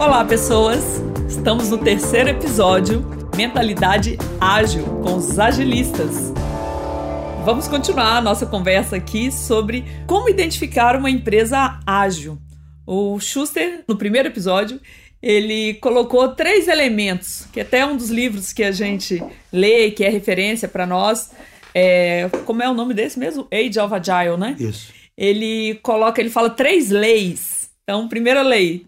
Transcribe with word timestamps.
Olá, 0.00 0.24
pessoas! 0.24 0.82
Estamos 1.28 1.68
no 1.68 1.76
terceiro 1.76 2.30
episódio 2.30 3.04
Mentalidade 3.36 4.16
Ágil 4.40 4.82
com 5.02 5.16
os 5.16 5.38
agilistas. 5.38 6.32
Vamos 7.44 7.68
continuar 7.68 8.16
a 8.16 8.20
nossa 8.22 8.46
conversa 8.46 8.96
aqui 8.96 9.30
sobre 9.30 9.84
como 10.06 10.30
identificar 10.30 10.96
uma 10.96 11.10
empresa 11.10 11.78
ágil. 11.86 12.38
O 12.86 13.20
Schuster, 13.20 13.84
no 13.86 13.94
primeiro 13.94 14.28
episódio, 14.28 14.80
ele 15.20 15.74
colocou 15.74 16.34
três 16.34 16.66
elementos, 16.66 17.46
que 17.52 17.60
até 17.60 17.84
um 17.84 17.94
dos 17.94 18.08
livros 18.08 18.54
que 18.54 18.64
a 18.64 18.72
gente 18.72 19.22
lê, 19.52 19.90
que 19.90 20.02
é 20.02 20.08
referência 20.08 20.66
para 20.66 20.86
nós, 20.86 21.30
é, 21.74 22.26
como 22.46 22.62
é 22.62 22.70
o 22.70 22.74
nome 22.74 22.94
desse 22.94 23.18
mesmo? 23.18 23.46
Age 23.52 23.78
of 23.78 23.94
Agile, 23.94 24.38
né? 24.38 24.56
Isso. 24.58 24.94
Ele 25.14 25.78
coloca, 25.82 26.22
ele 26.22 26.30
fala 26.30 26.48
três 26.48 26.88
leis. 26.88 27.68
Então, 27.84 28.08
primeira 28.08 28.40
lei, 28.40 28.86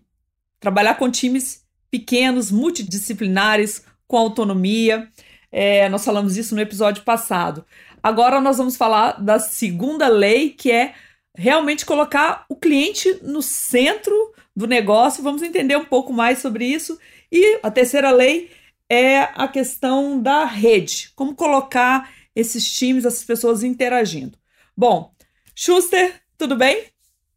trabalhar 0.63 0.95
com 0.95 1.11
times 1.11 1.67
pequenos, 1.91 2.51
multidisciplinares, 2.51 3.85
com 4.07 4.17
autonomia. 4.17 5.09
É, 5.51 5.89
nós 5.91 6.05
falamos 6.05 6.37
isso 6.39 6.55
no 6.55 6.61
episódio 6.63 7.03
passado. 7.03 7.67
Agora 8.01 8.41
nós 8.41 8.57
vamos 8.57 8.77
falar 8.77 9.21
da 9.21 9.39
segunda 9.39 10.09
lei, 10.09 10.51
que 10.51 10.71
é 10.71 10.95
realmente 11.37 11.85
colocar 11.85 12.47
o 12.49 12.57
cliente 12.57 13.19
no 13.23 13.43
centro 13.43 14.15
do 14.55 14.67
negócio. 14.67 15.23
Vamos 15.23 15.43
entender 15.43 15.77
um 15.77 15.85
pouco 15.85 16.13
mais 16.13 16.39
sobre 16.39 16.65
isso. 16.65 16.99
E 17.31 17.59
a 17.63 17.71
terceira 17.71 18.11
lei 18.11 18.51
é 18.89 19.21
a 19.35 19.49
questão 19.49 20.21
da 20.21 20.45
rede, 20.45 21.11
como 21.17 21.35
colocar 21.35 22.13
esses 22.37 22.71
times, 22.73 23.05
essas 23.05 23.25
pessoas 23.25 23.63
interagindo. 23.63 24.39
Bom, 24.77 25.13
Schuster, 25.55 26.23
tudo 26.39 26.57
bem? 26.57 26.92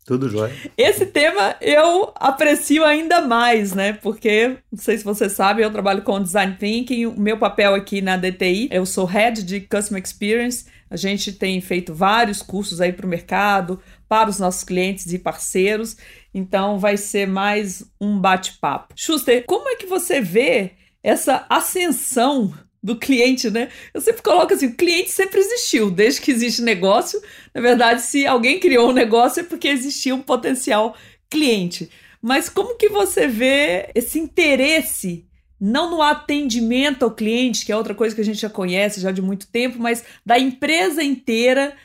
Tudo 0.05 0.29
jóia. 0.29 0.53
Esse 0.77 1.07
tema 1.07 1.55
eu 1.59 2.13
aprecio 2.15 2.85
ainda 2.85 3.21
mais, 3.21 3.73
né? 3.73 3.93
Porque, 3.93 4.57
não 4.71 4.77
sei 4.77 4.99
se 4.99 5.03
você 5.03 5.27
sabe, 5.27 5.63
eu 5.63 5.71
trabalho 5.71 6.03
com 6.03 6.21
Design 6.21 6.55
Thinking. 6.59 7.07
O 7.07 7.19
meu 7.19 7.39
papel 7.39 7.73
aqui 7.73 8.01
na 8.01 8.15
DTI, 8.15 8.69
eu 8.71 8.85
sou 8.85 9.05
Head 9.05 9.41
de 9.41 9.61
Customer 9.61 10.01
Experience. 10.01 10.65
A 10.91 10.95
gente 10.95 11.33
tem 11.33 11.59
feito 11.59 11.91
vários 11.91 12.43
cursos 12.43 12.79
aí 12.79 12.93
para 12.93 13.07
o 13.07 13.09
mercado, 13.09 13.81
para 14.07 14.29
os 14.29 14.37
nossos 14.37 14.63
clientes 14.63 15.11
e 15.11 15.17
parceiros. 15.17 15.97
Então, 16.31 16.77
vai 16.77 16.97
ser 16.97 17.27
mais 17.27 17.83
um 17.99 18.19
bate-papo. 18.19 18.93
Schuster, 18.95 19.43
como 19.47 19.67
é 19.69 19.75
que 19.75 19.87
você 19.87 20.21
vê 20.21 20.73
essa 21.01 21.47
ascensão 21.49 22.53
do 22.85 22.95
cliente, 22.95 23.49
né? 23.49 23.69
Eu 23.91 23.99
sempre 23.99 24.21
coloco 24.21 24.53
assim, 24.53 24.67
o 24.67 24.75
cliente 24.75 25.09
sempre 25.09 25.39
existiu, 25.39 25.89
desde 25.89 26.21
que 26.21 26.29
existe 26.29 26.61
negócio. 26.61 27.19
Na 27.51 27.59
verdade, 27.59 28.03
se 28.03 28.27
alguém 28.27 28.59
criou 28.59 28.91
um 28.91 28.93
negócio 28.93 29.39
é 29.39 29.43
porque 29.43 29.67
existia 29.67 30.13
um 30.13 30.21
potencial 30.21 30.95
cliente. 31.27 31.89
Mas 32.21 32.47
como 32.47 32.77
que 32.77 32.87
você 32.87 33.27
vê 33.27 33.89
esse 33.95 34.19
interesse 34.19 35.25
não 35.59 35.89
no 35.89 36.01
atendimento 36.03 37.03
ao 37.03 37.09
cliente, 37.09 37.65
que 37.65 37.71
é 37.71 37.75
outra 37.75 37.95
coisa 37.95 38.13
que 38.13 38.21
a 38.21 38.25
gente 38.25 38.39
já 38.39 38.51
conhece 38.51 39.01
já 39.01 39.11
de 39.11 39.21
muito 39.21 39.47
tempo, 39.47 39.79
mas 39.79 40.03
da 40.23 40.37
empresa 40.37 41.03
inteira 41.03 41.75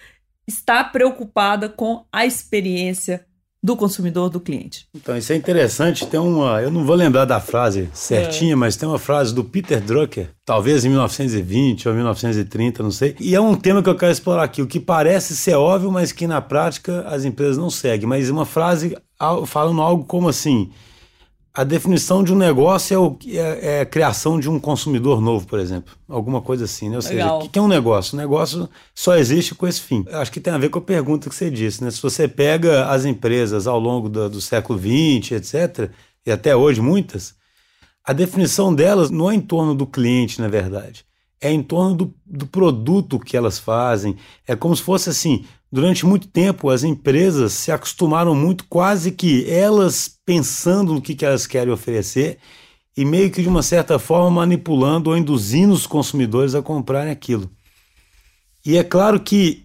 estar 0.46 0.92
preocupada 0.92 1.66
com 1.70 2.04
a 2.12 2.26
experiência 2.26 3.26
do 3.62 3.76
consumidor, 3.76 4.30
do 4.30 4.40
cliente. 4.40 4.86
Então, 4.94 5.16
isso 5.16 5.32
é 5.32 5.36
interessante. 5.36 6.06
Tem 6.06 6.18
uma. 6.18 6.62
Eu 6.62 6.70
não 6.70 6.84
vou 6.84 6.96
lembrar 6.96 7.26
da 7.26 7.40
frase 7.40 7.90
certinha, 7.92 8.52
é. 8.52 8.56
mas 8.56 8.76
tem 8.76 8.88
uma 8.88 8.98
frase 8.98 9.34
do 9.34 9.44
Peter 9.44 9.80
Drucker, 9.80 10.30
talvez 10.44 10.84
em 10.84 10.88
1920 10.88 11.88
ou 11.88 11.94
1930, 11.94 12.82
não 12.82 12.90
sei. 12.90 13.14
E 13.20 13.34
é 13.34 13.40
um 13.40 13.54
tema 13.54 13.82
que 13.82 13.88
eu 13.88 13.96
quero 13.96 14.12
explorar 14.12 14.44
aqui. 14.44 14.62
O 14.62 14.66
que 14.66 14.80
parece 14.80 15.36
ser 15.36 15.54
óbvio, 15.54 15.90
mas 15.90 16.10
que 16.10 16.26
na 16.26 16.40
prática 16.40 17.02
as 17.02 17.24
empresas 17.24 17.58
não 17.58 17.70
seguem. 17.70 18.08
Mas 18.08 18.30
uma 18.30 18.46
frase 18.46 18.96
falando 19.46 19.82
algo 19.82 20.04
como 20.04 20.28
assim 20.28 20.70
a 21.60 21.64
definição 21.64 22.24
de 22.24 22.32
um 22.32 22.36
negócio 22.36 22.94
é, 22.94 22.98
o, 22.98 23.18
é, 23.26 23.76
é, 23.76 23.80
a 23.82 23.86
criação 23.86 24.40
de 24.40 24.48
um 24.48 24.58
consumidor 24.58 25.20
novo, 25.20 25.46
por 25.46 25.58
exemplo. 25.58 25.94
Alguma 26.08 26.40
coisa 26.40 26.64
assim, 26.64 26.88
né? 26.88 26.96
Ou 26.96 27.02
seja, 27.02 27.34
o 27.34 27.50
que 27.50 27.58
é 27.58 27.62
um 27.62 27.68
negócio? 27.68 28.14
O 28.14 28.16
negócio 28.16 28.66
só 28.94 29.14
existe 29.14 29.54
com 29.54 29.68
esse 29.68 29.82
fim. 29.82 30.02
Acho 30.10 30.32
que 30.32 30.40
tem 30.40 30.54
a 30.54 30.56
ver 30.56 30.70
com 30.70 30.78
a 30.78 30.82
pergunta 30.82 31.28
que 31.28 31.34
você 31.34 31.50
disse, 31.50 31.84
né? 31.84 31.90
Se 31.90 32.00
você 32.00 32.26
pega 32.26 32.86
as 32.86 33.04
empresas 33.04 33.66
ao 33.66 33.78
longo 33.78 34.08
do, 34.08 34.30
do 34.30 34.40
século 34.40 34.78
XX, 34.78 35.32
etc., 35.32 35.90
e 36.24 36.32
até 36.32 36.56
hoje 36.56 36.80
muitas, 36.80 37.34
a 38.02 38.14
definição 38.14 38.74
delas 38.74 39.10
não 39.10 39.30
é 39.30 39.34
em 39.34 39.40
torno 39.40 39.74
do 39.74 39.86
cliente, 39.86 40.40
na 40.40 40.48
verdade. 40.48 41.04
É 41.42 41.52
em 41.52 41.62
torno 41.62 41.94
do, 41.94 42.14
do 42.24 42.46
produto 42.46 43.18
que 43.18 43.36
elas 43.36 43.58
fazem. 43.58 44.16
É 44.48 44.56
como 44.56 44.74
se 44.74 44.82
fosse 44.82 45.10
assim: 45.10 45.44
Durante 45.72 46.04
muito 46.04 46.26
tempo, 46.26 46.68
as 46.68 46.82
empresas 46.82 47.52
se 47.52 47.70
acostumaram 47.70 48.34
muito, 48.34 48.64
quase 48.64 49.12
que 49.12 49.48
elas 49.48 50.18
pensando 50.26 50.92
no 50.92 51.00
que, 51.00 51.14
que 51.14 51.24
elas 51.24 51.46
querem 51.46 51.72
oferecer 51.72 52.38
e 52.96 53.04
meio 53.04 53.30
que 53.30 53.40
de 53.40 53.48
uma 53.48 53.62
certa 53.62 53.98
forma 53.98 54.30
manipulando 54.30 55.10
ou 55.10 55.16
induzindo 55.16 55.72
os 55.72 55.86
consumidores 55.86 56.56
a 56.56 56.62
comprarem 56.62 57.12
aquilo. 57.12 57.48
E 58.66 58.76
é 58.76 58.82
claro 58.82 59.20
que 59.20 59.64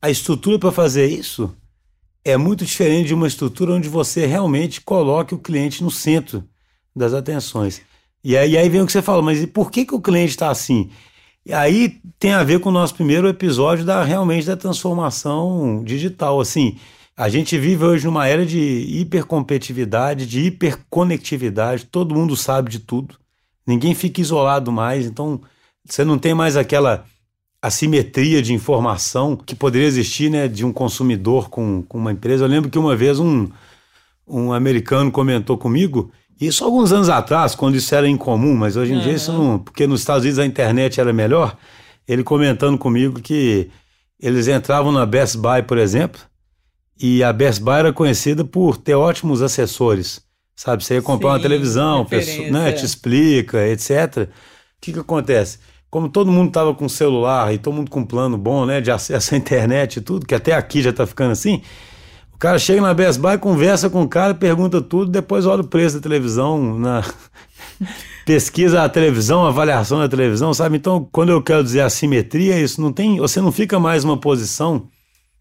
a 0.00 0.08
estrutura 0.08 0.58
para 0.58 0.70
fazer 0.70 1.06
isso 1.06 1.54
é 2.24 2.36
muito 2.36 2.64
diferente 2.64 3.08
de 3.08 3.14
uma 3.14 3.26
estrutura 3.26 3.72
onde 3.72 3.88
você 3.88 4.26
realmente 4.26 4.80
coloque 4.80 5.34
o 5.34 5.38
cliente 5.38 5.82
no 5.82 5.90
centro 5.90 6.44
das 6.94 7.12
atenções. 7.12 7.82
E 8.22 8.36
aí, 8.36 8.56
aí 8.56 8.68
vem 8.68 8.80
o 8.80 8.86
que 8.86 8.92
você 8.92 9.02
fala, 9.02 9.20
mas 9.20 9.44
por 9.46 9.72
que, 9.72 9.84
que 9.84 9.94
o 9.94 10.00
cliente 10.00 10.30
está 10.30 10.50
assim? 10.50 10.88
E 11.44 11.52
aí 11.52 12.00
tem 12.18 12.32
a 12.32 12.44
ver 12.44 12.60
com 12.60 12.68
o 12.68 12.72
nosso 12.72 12.94
primeiro 12.94 13.26
episódio 13.26 13.84
da 13.84 14.04
realmente 14.04 14.46
da 14.46 14.56
transformação 14.56 15.82
digital. 15.84 16.40
Assim, 16.40 16.78
a 17.16 17.28
gente 17.28 17.58
vive 17.58 17.84
hoje 17.84 18.04
numa 18.06 18.26
era 18.28 18.46
de 18.46 18.58
hipercompetitividade, 18.58 20.26
de 20.26 20.40
hiperconectividade, 20.40 21.86
todo 21.86 22.14
mundo 22.14 22.36
sabe 22.36 22.70
de 22.70 22.78
tudo, 22.78 23.16
ninguém 23.66 23.94
fica 23.94 24.20
isolado 24.20 24.70
mais, 24.70 25.04
então 25.04 25.40
você 25.84 26.04
não 26.04 26.16
tem 26.16 26.32
mais 26.32 26.56
aquela 26.56 27.04
assimetria 27.60 28.40
de 28.40 28.52
informação 28.52 29.36
que 29.36 29.54
poderia 29.54 29.86
existir 29.86 30.30
né, 30.30 30.48
de 30.48 30.64
um 30.64 30.72
consumidor 30.72 31.48
com, 31.48 31.82
com 31.82 31.98
uma 31.98 32.12
empresa. 32.12 32.44
Eu 32.44 32.48
lembro 32.48 32.70
que 32.70 32.78
uma 32.78 32.96
vez 32.96 33.20
um, 33.20 33.48
um 34.26 34.52
americano 34.52 35.12
comentou 35.12 35.58
comigo 35.58 36.10
isso 36.46 36.64
alguns 36.64 36.92
anos 36.92 37.08
atrás, 37.08 37.54
quando 37.54 37.76
isso 37.76 37.94
era 37.94 38.08
incomum, 38.08 38.54
mas 38.54 38.76
hoje 38.76 38.92
em 38.92 38.96
uhum. 38.96 39.02
dia 39.02 39.12
isso 39.12 39.32
não. 39.32 39.58
Porque 39.58 39.86
nos 39.86 40.00
Estados 40.00 40.22
Unidos 40.22 40.38
a 40.38 40.46
internet 40.46 41.00
era 41.00 41.12
melhor. 41.12 41.56
Ele 42.06 42.24
comentando 42.24 42.76
comigo 42.76 43.20
que 43.20 43.70
eles 44.20 44.48
entravam 44.48 44.92
na 44.92 45.04
Best 45.06 45.36
Buy, 45.36 45.62
por 45.62 45.78
exemplo, 45.78 46.20
e 47.00 47.22
a 47.22 47.32
Best 47.32 47.62
Buy 47.62 47.78
era 47.78 47.92
conhecida 47.92 48.44
por 48.44 48.76
ter 48.76 48.94
ótimos 48.94 49.42
assessores. 49.42 50.20
Sabe, 50.54 50.84
você 50.84 50.94
ia 50.94 51.02
comprar 51.02 51.30
Sim, 51.30 51.34
uma 51.36 51.42
televisão, 51.42 52.04
pessoa, 52.04 52.50
né, 52.50 52.72
te 52.72 52.84
explica, 52.84 53.66
etc. 53.66 54.28
O 54.28 54.28
que, 54.80 54.92
que 54.92 54.98
acontece? 54.98 55.58
Como 55.90 56.08
todo 56.08 56.30
mundo 56.30 56.48
estava 56.48 56.74
com 56.74 56.88
celular 56.88 57.52
e 57.52 57.58
todo 57.58 57.74
mundo 57.74 57.90
com 57.90 58.04
plano 58.04 58.38
bom, 58.38 58.64
né, 58.64 58.80
de 58.80 58.90
acesso 58.90 59.34
à 59.34 59.38
internet 59.38 59.96
e 59.96 60.00
tudo, 60.00 60.26
que 60.26 60.34
até 60.34 60.52
aqui 60.52 60.82
já 60.82 60.90
está 60.90 61.06
ficando 61.06 61.32
assim, 61.32 61.62
cara 62.42 62.58
chega 62.58 62.80
na 62.80 62.92
Best 62.92 63.20
Buy, 63.20 63.38
conversa 63.38 63.88
com 63.88 64.02
o 64.02 64.08
cara, 64.08 64.34
pergunta 64.34 64.82
tudo, 64.82 65.12
depois 65.12 65.46
olha 65.46 65.60
o 65.60 65.66
preço 65.66 65.94
da 65.94 66.02
televisão, 66.02 66.76
na 66.76 67.04
pesquisa 68.26 68.82
a 68.82 68.88
televisão, 68.88 69.44
a 69.44 69.48
avaliação 69.48 70.00
da 70.00 70.08
televisão, 70.08 70.52
sabe? 70.52 70.76
Então, 70.76 71.08
quando 71.12 71.30
eu 71.30 71.40
quero 71.40 71.62
dizer 71.62 71.82
assimetria, 71.82 72.58
isso 72.58 72.80
não 72.82 72.92
tem, 72.92 73.18
você 73.18 73.40
não 73.40 73.52
fica 73.52 73.78
mais 73.78 74.02
numa 74.02 74.18
posição 74.18 74.88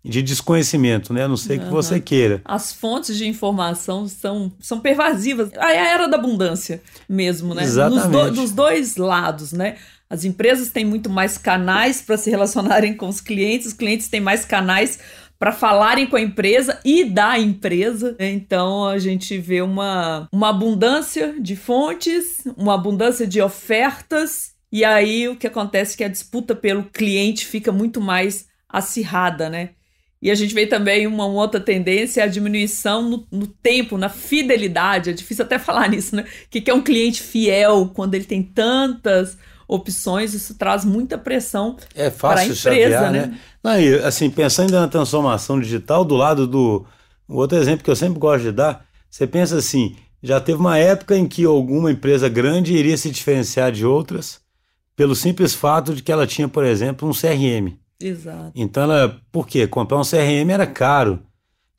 de 0.05 0.21
desconhecimento, 0.21 1.11
né? 1.11 1.23
A 1.23 1.27
não 1.27 1.37
sei 1.37 1.57
uhum. 1.57 1.65
que 1.65 1.71
você 1.71 1.99
queira. 1.99 2.39
As 2.45 2.71
fontes 2.71 3.17
de 3.17 3.27
informação 3.27 4.07
são, 4.07 4.51
são 4.59 4.79
pervasivas. 4.79 5.51
É 5.53 5.79
a 5.79 5.93
era 5.93 6.07
da 6.07 6.17
abundância 6.17 6.83
mesmo, 7.09 7.55
né? 7.55 7.63
Exatamente. 7.63 8.09
Do, 8.09 8.41
dos 8.41 8.51
dois 8.51 8.95
lados, 8.95 9.51
né? 9.53 9.75
As 10.07 10.23
empresas 10.23 10.69
têm 10.69 10.85
muito 10.85 11.09
mais 11.09 11.35
canais 11.35 11.99
para 12.01 12.17
se 12.17 12.29
relacionarem 12.29 12.93
com 12.95 13.07
os 13.07 13.19
clientes, 13.19 13.67
os 13.67 13.73
clientes 13.73 14.07
têm 14.07 14.21
mais 14.21 14.45
canais 14.45 14.99
para 15.41 15.51
falarem 15.51 16.05
com 16.05 16.15
a 16.15 16.21
empresa 16.21 16.79
e 16.85 17.03
da 17.03 17.39
empresa. 17.39 18.15
Então 18.19 18.85
a 18.85 18.99
gente 18.99 19.39
vê 19.39 19.59
uma, 19.59 20.27
uma 20.31 20.49
abundância 20.49 21.33
de 21.41 21.55
fontes, 21.55 22.43
uma 22.55 22.75
abundância 22.75 23.25
de 23.25 23.41
ofertas, 23.41 24.51
e 24.71 24.85
aí 24.85 25.27
o 25.27 25.35
que 25.35 25.47
acontece 25.47 25.95
é 25.95 25.97
que 25.97 26.03
a 26.03 26.09
disputa 26.09 26.53
pelo 26.53 26.83
cliente 26.83 27.47
fica 27.47 27.71
muito 27.71 27.99
mais 27.99 28.45
acirrada, 28.69 29.49
né? 29.49 29.71
E 30.21 30.29
a 30.29 30.35
gente 30.35 30.53
vê 30.53 30.67
também 30.67 31.07
uma 31.07 31.25
outra 31.25 31.59
tendência, 31.59 32.23
a 32.23 32.27
diminuição 32.27 33.09
no, 33.09 33.27
no, 33.31 33.47
tempo, 33.47 33.97
na 33.97 34.09
fidelidade. 34.09 35.09
É 35.09 35.13
difícil 35.13 35.43
até 35.43 35.57
falar 35.59 35.89
nisso, 35.89 36.15
né? 36.15 36.23
O 36.45 36.49
que 36.51 36.69
é 36.69 36.73
um 36.73 36.83
cliente 36.83 37.19
fiel 37.19 37.89
quando 37.95 38.13
ele 38.13 38.25
tem 38.25 38.43
tantas 38.43 39.39
opções, 39.71 40.33
isso 40.33 40.55
traz 40.55 40.83
muita 40.83 41.17
pressão 41.17 41.77
é 41.95 42.09
para 42.09 42.41
a 42.41 42.43
empresa, 42.43 42.59
chavear, 42.59 43.11
né? 43.11 43.25
né? 43.27 43.39
Não, 43.63 43.79
e, 43.79 43.95
assim, 44.03 44.29
pensando 44.29 44.71
na 44.71 44.87
transformação 44.87 45.61
digital, 45.61 46.03
do 46.03 46.15
lado 46.15 46.45
do 46.45 46.85
um 47.29 47.37
outro 47.37 47.57
exemplo 47.57 47.81
que 47.81 47.89
eu 47.89 47.95
sempre 47.95 48.19
gosto 48.19 48.43
de 48.43 48.51
dar, 48.51 48.85
você 49.09 49.25
pensa 49.25 49.55
assim, 49.55 49.95
já 50.21 50.41
teve 50.41 50.59
uma 50.59 50.77
época 50.77 51.17
em 51.17 51.25
que 51.25 51.45
alguma 51.45 51.89
empresa 51.89 52.27
grande 52.27 52.73
iria 52.73 52.97
se 52.97 53.09
diferenciar 53.09 53.71
de 53.71 53.85
outras 53.85 54.41
pelo 54.93 55.15
simples 55.15 55.53
fato 55.55 55.95
de 55.95 56.03
que 56.03 56.11
ela 56.11 56.27
tinha, 56.27 56.49
por 56.49 56.65
exemplo, 56.65 57.07
um 57.07 57.13
CRM. 57.13 57.77
Exato. 57.97 58.51
Então 58.53 58.83
ela, 58.83 59.21
por 59.31 59.47
quê? 59.47 59.65
Comprar 59.65 59.97
um 59.97 60.03
CRM 60.03 60.51
era 60.51 60.67
caro. 60.67 61.19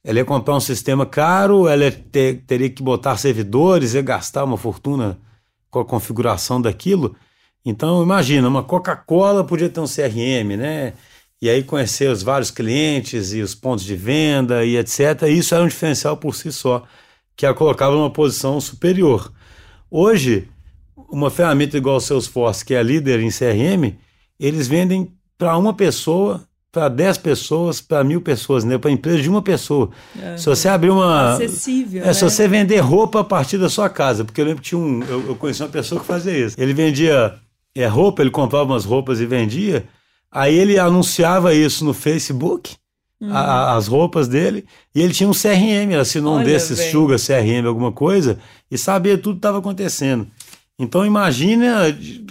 ela 0.02 0.18
ia 0.18 0.24
comprar 0.24 0.56
um 0.56 0.60
sistema 0.60 1.04
caro, 1.04 1.68
ela 1.68 1.90
ter, 1.90 2.42
teria 2.46 2.70
que 2.70 2.82
botar 2.82 3.18
servidores, 3.18 3.92
ia 3.92 4.02
gastar 4.02 4.44
uma 4.44 4.56
fortuna 4.56 5.18
com 5.70 5.80
a 5.80 5.84
configuração 5.84 6.60
daquilo. 6.60 7.14
Então, 7.64 8.02
imagina, 8.02 8.48
uma 8.48 8.62
Coca-Cola 8.62 9.44
podia 9.44 9.68
ter 9.68 9.80
um 9.80 9.86
CRM, 9.86 10.56
né? 10.56 10.94
E 11.40 11.48
aí 11.48 11.62
conhecer 11.62 12.10
os 12.10 12.22
vários 12.22 12.50
clientes 12.50 13.32
e 13.32 13.40
os 13.40 13.54
pontos 13.54 13.84
de 13.84 13.96
venda 13.96 14.64
e 14.64 14.76
etc. 14.76 15.22
Isso 15.28 15.54
era 15.54 15.64
um 15.64 15.68
diferencial 15.68 16.16
por 16.16 16.34
si 16.34 16.52
só, 16.52 16.84
que 17.36 17.46
a 17.46 17.54
colocava 17.54 17.94
numa 17.94 18.10
posição 18.10 18.60
superior. 18.60 19.32
Hoje, 19.90 20.48
uma 21.10 21.30
ferramenta 21.30 21.76
igual 21.76 21.96
o 21.96 22.00
Salesforce, 22.00 22.64
que 22.64 22.74
é 22.74 22.78
a 22.78 22.82
líder 22.82 23.20
em 23.20 23.28
CRM, 23.28 23.96
eles 24.38 24.66
vendem 24.68 25.12
para 25.36 25.56
uma 25.56 25.74
pessoa 25.74 26.46
para 26.72 26.88
10 26.88 27.18
pessoas, 27.18 27.80
para 27.82 28.02
mil 28.02 28.22
pessoas, 28.22 28.64
né? 28.64 28.78
para 28.78 28.90
empresa 28.90 29.20
de 29.20 29.28
uma 29.28 29.42
pessoa. 29.42 29.90
É, 30.18 30.38
se 30.38 30.46
você 30.46 30.68
abrir 30.68 30.88
uma. 30.88 31.34
Acessível. 31.34 32.02
É, 32.02 32.06
né? 32.06 32.12
se 32.14 32.24
você 32.24 32.48
vender 32.48 32.78
roupa 32.78 33.20
a 33.20 33.24
partir 33.24 33.58
da 33.58 33.68
sua 33.68 33.90
casa, 33.90 34.24
porque 34.24 34.40
eu 34.40 34.46
lembro 34.46 34.62
que 34.62 34.70
tinha 34.70 34.80
um. 34.80 35.02
Eu, 35.04 35.28
eu 35.28 35.36
conheci 35.36 35.62
uma 35.62 35.68
pessoa 35.68 36.00
que 36.00 36.06
fazia 36.06 36.46
isso. 36.46 36.56
Ele 36.58 36.72
vendia 36.72 37.38
é, 37.74 37.86
roupa, 37.86 38.22
ele 38.22 38.30
comprava 38.30 38.72
umas 38.72 38.84
roupas 38.84 39.20
e 39.20 39.26
vendia. 39.26 39.84
Aí 40.30 40.54
ele 40.54 40.78
anunciava 40.78 41.54
isso 41.54 41.84
no 41.84 41.92
Facebook, 41.92 42.76
a, 43.22 43.24
uhum. 43.24 43.76
as 43.76 43.86
roupas 43.86 44.26
dele, 44.26 44.64
e 44.94 45.00
ele 45.00 45.12
tinha 45.12 45.28
um 45.28 45.32
CRM, 45.32 45.94
assinou 46.00 46.34
Olha, 46.34 46.42
um 46.42 46.44
desses 46.44 46.90
Suga 46.90 47.16
CRM, 47.16 47.66
alguma 47.66 47.92
coisa, 47.92 48.38
e 48.70 48.76
sabia 48.78 49.16
tudo 49.16 49.34
que 49.34 49.38
estava 49.38 49.58
acontecendo. 49.58 50.26
Então 50.78 51.06
imagina 51.06 51.92
de, 51.92 52.24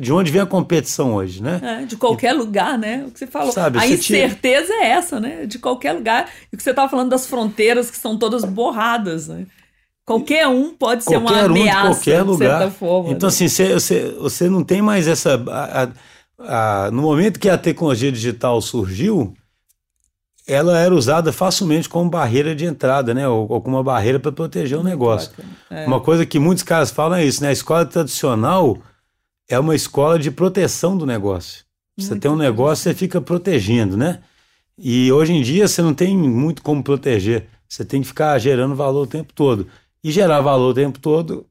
de, 0.00 0.12
onde 0.12 0.30
vem 0.30 0.42
a 0.42 0.46
competição 0.46 1.14
hoje, 1.14 1.42
né? 1.42 1.60
É, 1.62 1.84
de 1.84 1.96
qualquer 1.96 2.34
e, 2.34 2.38
lugar, 2.38 2.78
né? 2.78 3.04
O 3.08 3.10
que 3.10 3.18
você 3.18 3.26
falou. 3.26 3.50
Sabe, 3.50 3.78
a 3.78 3.86
incerteza 3.86 4.72
é 4.74 4.90
essa, 4.90 5.18
né? 5.18 5.46
De 5.46 5.58
qualquer 5.58 5.94
lugar. 5.94 6.30
E 6.52 6.54
o 6.54 6.56
que 6.56 6.62
você 6.62 6.70
estava 6.70 6.88
falando 6.88 7.10
das 7.10 7.26
fronteiras 7.26 7.90
que 7.90 7.96
são 7.96 8.16
todas 8.16 8.44
borradas, 8.44 9.26
né? 9.26 9.46
Qualquer 10.06 10.46
um 10.46 10.72
pode 10.72 11.02
ser 11.02 11.16
uma 11.16 11.40
ameaça, 11.40 11.88
um 11.88 11.90
de 11.90 11.96
qualquer 11.96 12.22
lugar. 12.22 12.70
Forma, 12.70 13.10
então, 13.10 13.26
né? 13.26 13.34
assim, 13.34 13.48
você, 13.48 13.74
você, 13.74 14.10
você 14.12 14.48
não 14.48 14.62
tem 14.62 14.80
mais 14.80 15.08
essa... 15.08 15.34
A, 15.34 15.82
a, 15.82 16.86
a, 16.86 16.90
no 16.92 17.02
momento 17.02 17.40
que 17.40 17.48
a 17.48 17.58
tecnologia 17.58 18.12
digital 18.12 18.60
surgiu, 18.62 19.34
ela 20.46 20.78
era 20.78 20.94
usada 20.94 21.32
facilmente 21.32 21.88
como 21.88 22.08
barreira 22.08 22.54
de 22.54 22.64
entrada, 22.64 23.12
né? 23.12 23.26
Ou, 23.26 23.50
ou 23.50 23.60
como 23.60 23.76
uma 23.76 23.82
barreira 23.82 24.20
para 24.20 24.30
proteger 24.30 24.78
o 24.78 24.84
negócio. 24.84 25.32
É. 25.68 25.84
Uma 25.86 26.00
coisa 26.00 26.24
que 26.24 26.38
muitos 26.38 26.62
caras 26.62 26.92
falam 26.92 27.18
é 27.18 27.24
isso, 27.24 27.42
né? 27.42 27.48
A 27.48 27.52
escola 27.52 27.84
tradicional 27.84 28.78
é 29.48 29.58
uma 29.58 29.74
escola 29.74 30.20
de 30.20 30.30
proteção 30.30 30.96
do 30.96 31.04
negócio. 31.04 31.64
Muito 31.98 32.08
você 32.08 32.16
tem 32.16 32.30
um 32.30 32.36
negócio, 32.36 32.84
você 32.84 32.94
fica 32.94 33.20
protegendo, 33.20 33.96
né? 33.96 34.20
E 34.78 35.10
hoje 35.10 35.32
em 35.32 35.42
dia 35.42 35.66
você 35.66 35.82
não 35.82 35.92
tem 35.92 36.16
muito 36.16 36.62
como 36.62 36.80
proteger. 36.80 37.48
Você 37.68 37.84
tem 37.84 38.02
que 38.02 38.06
ficar 38.06 38.38
gerando 38.38 38.76
valor 38.76 39.02
o 39.02 39.06
tempo 39.06 39.32
todo. 39.32 39.66
E 40.06 40.12
gerar 40.12 40.40
valor 40.40 40.70
o 40.70 40.74
tempo 40.74 41.00
todo 41.00 41.44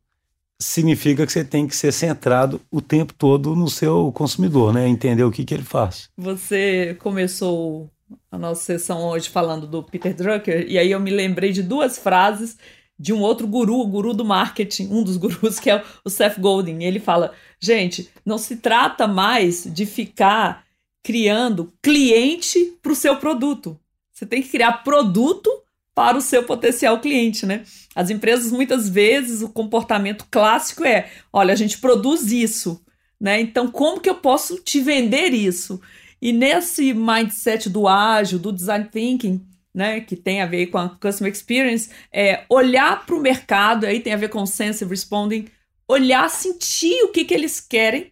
significa 0.58 1.26
que 1.26 1.32
você 1.34 1.44
tem 1.44 1.68
que 1.68 1.76
ser 1.76 1.92
centrado 1.92 2.62
o 2.72 2.80
tempo 2.80 3.14
todo 3.14 3.54
no 3.54 3.70
seu 3.70 4.14
consumidor, 4.14 4.74
né? 4.74 4.88
Entender 4.88 5.26
o 5.26 5.32
que, 5.32 5.44
que 5.44 5.54
ele 5.54 5.66
faz. 5.66 6.10
Você 6.16 6.96
começou 7.02 7.92
a 8.32 8.38
nossa 8.38 8.62
sessão 8.62 9.10
hoje 9.10 9.28
falando 9.28 9.68
do 9.68 9.84
Peter 9.84 10.16
Drucker, 10.16 10.66
e 10.70 10.78
aí 10.78 10.90
eu 10.90 11.02
me 11.02 11.12
lembrei 11.12 11.52
de 11.52 11.62
duas 11.62 11.98
frases 11.98 12.58
de 12.98 13.12
um 13.12 13.20
outro 13.20 13.46
guru, 13.46 13.78
o 13.78 13.88
guru 13.88 14.14
do 14.14 14.24
marketing, 14.24 14.88
um 14.90 15.04
dos 15.04 15.18
gurus, 15.20 15.60
que 15.60 15.70
é 15.70 15.84
o 16.06 16.10
Seth 16.10 16.40
Godin. 16.40 16.82
Ele 16.82 17.02
fala: 17.02 17.34
gente, 17.60 18.10
não 18.26 18.38
se 18.38 18.56
trata 18.56 19.06
mais 19.06 19.66
de 19.66 19.86
ficar 19.86 20.64
criando 21.04 21.74
cliente 21.84 22.78
para 22.82 22.94
o 22.94 22.96
seu 22.96 23.18
produto. 23.18 23.78
Você 24.14 24.26
tem 24.26 24.42
que 24.42 24.48
criar 24.48 24.82
produto 24.82 25.65
para 25.96 26.18
o 26.18 26.22
seu 26.22 26.44
potencial 26.44 27.00
cliente, 27.00 27.46
né? 27.46 27.64
As 27.96 28.10
empresas, 28.10 28.52
muitas 28.52 28.90
vezes, 28.90 29.42
o 29.42 29.50
comportamento 29.50 30.28
clássico 30.30 30.84
é: 30.84 31.10
olha, 31.32 31.54
a 31.54 31.56
gente 31.56 31.78
produz 31.78 32.32
isso, 32.32 32.84
né? 33.20 33.40
Então, 33.40 33.72
como 33.72 34.02
que 34.02 34.10
eu 34.10 34.16
posso 34.16 34.58
te 34.58 34.82
vender 34.82 35.34
isso? 35.34 35.82
E 36.22 36.34
nesse 36.34 36.94
mindset 36.94 37.70
do 37.70 37.88
ágil, 37.88 38.38
do 38.38 38.52
design 38.52 38.90
thinking, 38.92 39.46
né, 39.74 40.02
que 40.02 40.16
tem 40.16 40.42
a 40.42 40.46
ver 40.46 40.68
com 40.68 40.78
a 40.78 40.90
customer 40.90 41.32
experience, 41.32 41.90
é 42.12 42.46
olhar 42.50 43.06
para 43.06 43.16
o 43.16 43.22
mercado, 43.22 43.86
aí 43.86 44.00
tem 44.00 44.14
a 44.14 44.18
ver 44.18 44.30
com 44.30 44.46
sensitive 44.46 44.90
responding, 44.90 45.48
olhar, 45.88 46.30
sentir 46.30 47.04
o 47.04 47.12
que, 47.12 47.26
que 47.26 47.34
eles 47.34 47.60
querem 47.60 48.12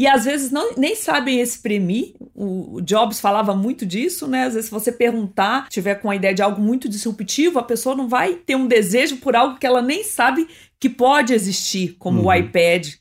e 0.00 0.06
às 0.06 0.24
vezes 0.24 0.50
não, 0.50 0.76
nem 0.76 0.96
sabem 0.96 1.42
exprimir. 1.42 2.14
O, 2.34 2.80
Jobs 2.80 3.20
falava 3.20 3.54
muito 3.54 3.84
disso, 3.84 4.26
né? 4.26 4.44
Às 4.44 4.54
vezes, 4.54 4.70
se 4.70 4.70
você 4.70 4.90
perguntar, 4.90 5.68
tiver 5.68 5.96
com 5.96 6.08
a 6.08 6.16
ideia 6.16 6.32
de 6.32 6.40
algo 6.40 6.58
muito 6.58 6.88
disruptivo, 6.88 7.58
a 7.58 7.62
pessoa 7.62 7.94
não 7.94 8.08
vai 8.08 8.36
ter 8.36 8.56
um 8.56 8.66
desejo 8.66 9.18
por 9.18 9.36
algo 9.36 9.58
que 9.58 9.66
ela 9.66 9.82
nem 9.82 10.02
sabe 10.02 10.48
que 10.78 10.88
pode 10.88 11.34
existir, 11.34 11.96
como 11.98 12.20
uhum. 12.20 12.28
o 12.28 12.34
iPad, 12.34 12.94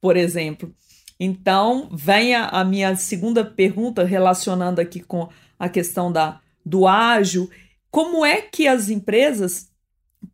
por 0.00 0.16
exemplo. 0.16 0.72
Então, 1.18 1.88
vem 1.92 2.36
a, 2.36 2.46
a, 2.46 2.64
minha 2.64 2.94
segunda 2.94 3.44
pergunta 3.44 4.04
relacionando 4.04 4.80
aqui 4.80 5.00
com 5.00 5.28
a 5.58 5.68
questão 5.68 6.12
da, 6.12 6.40
do 6.64 6.86
ágil. 6.86 7.50
Como 7.90 8.24
é 8.24 8.40
que 8.40 8.68
as 8.68 8.90
empresas 8.90 9.72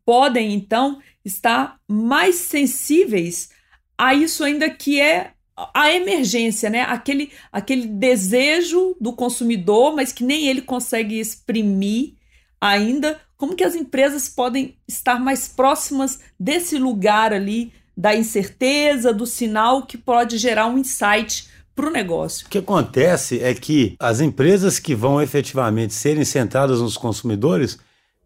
podem, 0.04 0.52
então, 0.52 1.00
estar 1.24 1.80
mais 1.88 2.34
sensíveis 2.34 3.48
a 3.96 4.12
isso 4.12 4.44
ainda 4.44 4.68
que 4.68 5.00
é 5.00 5.32
a 5.74 5.92
emergência, 5.92 6.70
né? 6.70 6.82
Aquele, 6.82 7.30
aquele 7.52 7.86
desejo 7.86 8.96
do 9.00 9.12
consumidor, 9.12 9.94
mas 9.94 10.12
que 10.12 10.24
nem 10.24 10.46
ele 10.46 10.62
consegue 10.62 11.18
exprimir 11.18 12.14
ainda. 12.60 13.20
Como 13.36 13.54
que 13.54 13.64
as 13.64 13.74
empresas 13.74 14.28
podem 14.28 14.76
estar 14.86 15.18
mais 15.18 15.48
próximas 15.48 16.20
desse 16.38 16.78
lugar 16.78 17.32
ali 17.32 17.72
da 17.96 18.14
incerteza, 18.14 19.12
do 19.12 19.26
sinal 19.26 19.86
que 19.86 19.98
pode 19.98 20.38
gerar 20.38 20.66
um 20.66 20.78
insight 20.78 21.48
para 21.74 21.88
o 21.88 21.92
negócio. 21.92 22.46
O 22.46 22.50
que 22.50 22.58
acontece 22.58 23.40
é 23.40 23.54
que 23.54 23.94
as 23.98 24.20
empresas 24.20 24.78
que 24.78 24.94
vão 24.94 25.20
efetivamente 25.20 25.94
serem 25.94 26.24
centradas 26.24 26.80
nos 26.80 26.96
consumidores, 26.96 27.78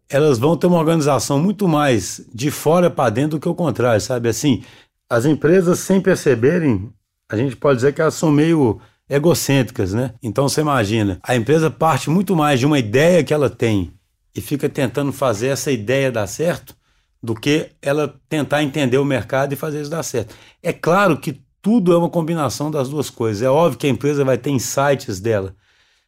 elas 0.09 0.37
vão 0.37 0.55
ter 0.57 0.67
uma 0.67 0.79
organização 0.79 1.39
muito 1.39 1.67
mais 1.67 2.21
de 2.33 2.51
fora 2.51 2.89
para 2.89 3.09
dentro 3.09 3.31
do 3.31 3.39
que 3.39 3.49
o 3.49 3.55
contrário, 3.55 4.01
sabe? 4.01 4.29
Assim, 4.29 4.63
as 5.09 5.25
empresas, 5.25 5.79
sem 5.79 6.01
perceberem, 6.01 6.89
a 7.29 7.35
gente 7.35 7.55
pode 7.55 7.77
dizer 7.77 7.93
que 7.93 8.01
elas 8.01 8.13
são 8.13 8.31
meio 8.31 8.79
egocêntricas, 9.09 9.93
né? 9.93 10.13
Então 10.21 10.47
você 10.49 10.61
imagina, 10.61 11.19
a 11.23 11.35
empresa 11.35 11.69
parte 11.69 12.09
muito 12.09 12.35
mais 12.35 12.59
de 12.59 12.65
uma 12.65 12.79
ideia 12.79 13.23
que 13.23 13.33
ela 13.33 13.49
tem 13.49 13.93
e 14.35 14.41
fica 14.41 14.67
tentando 14.67 15.11
fazer 15.11 15.47
essa 15.47 15.71
ideia 15.71 16.11
dar 16.11 16.27
certo 16.27 16.75
do 17.21 17.33
que 17.33 17.71
ela 17.81 18.19
tentar 18.29 18.63
entender 18.63 18.97
o 18.97 19.05
mercado 19.05 19.53
e 19.53 19.55
fazer 19.55 19.81
isso 19.81 19.89
dar 19.89 20.03
certo. 20.03 20.35
É 20.61 20.73
claro 20.73 21.17
que 21.17 21.41
tudo 21.61 21.93
é 21.93 21.97
uma 21.97 22.09
combinação 22.09 22.69
das 22.69 22.89
duas 22.89 23.09
coisas. 23.09 23.41
É 23.41 23.49
óbvio 23.49 23.79
que 23.79 23.87
a 23.87 23.89
empresa 23.89 24.23
vai 24.23 24.37
ter 24.37 24.51
insights 24.51 25.19
dela, 25.19 25.55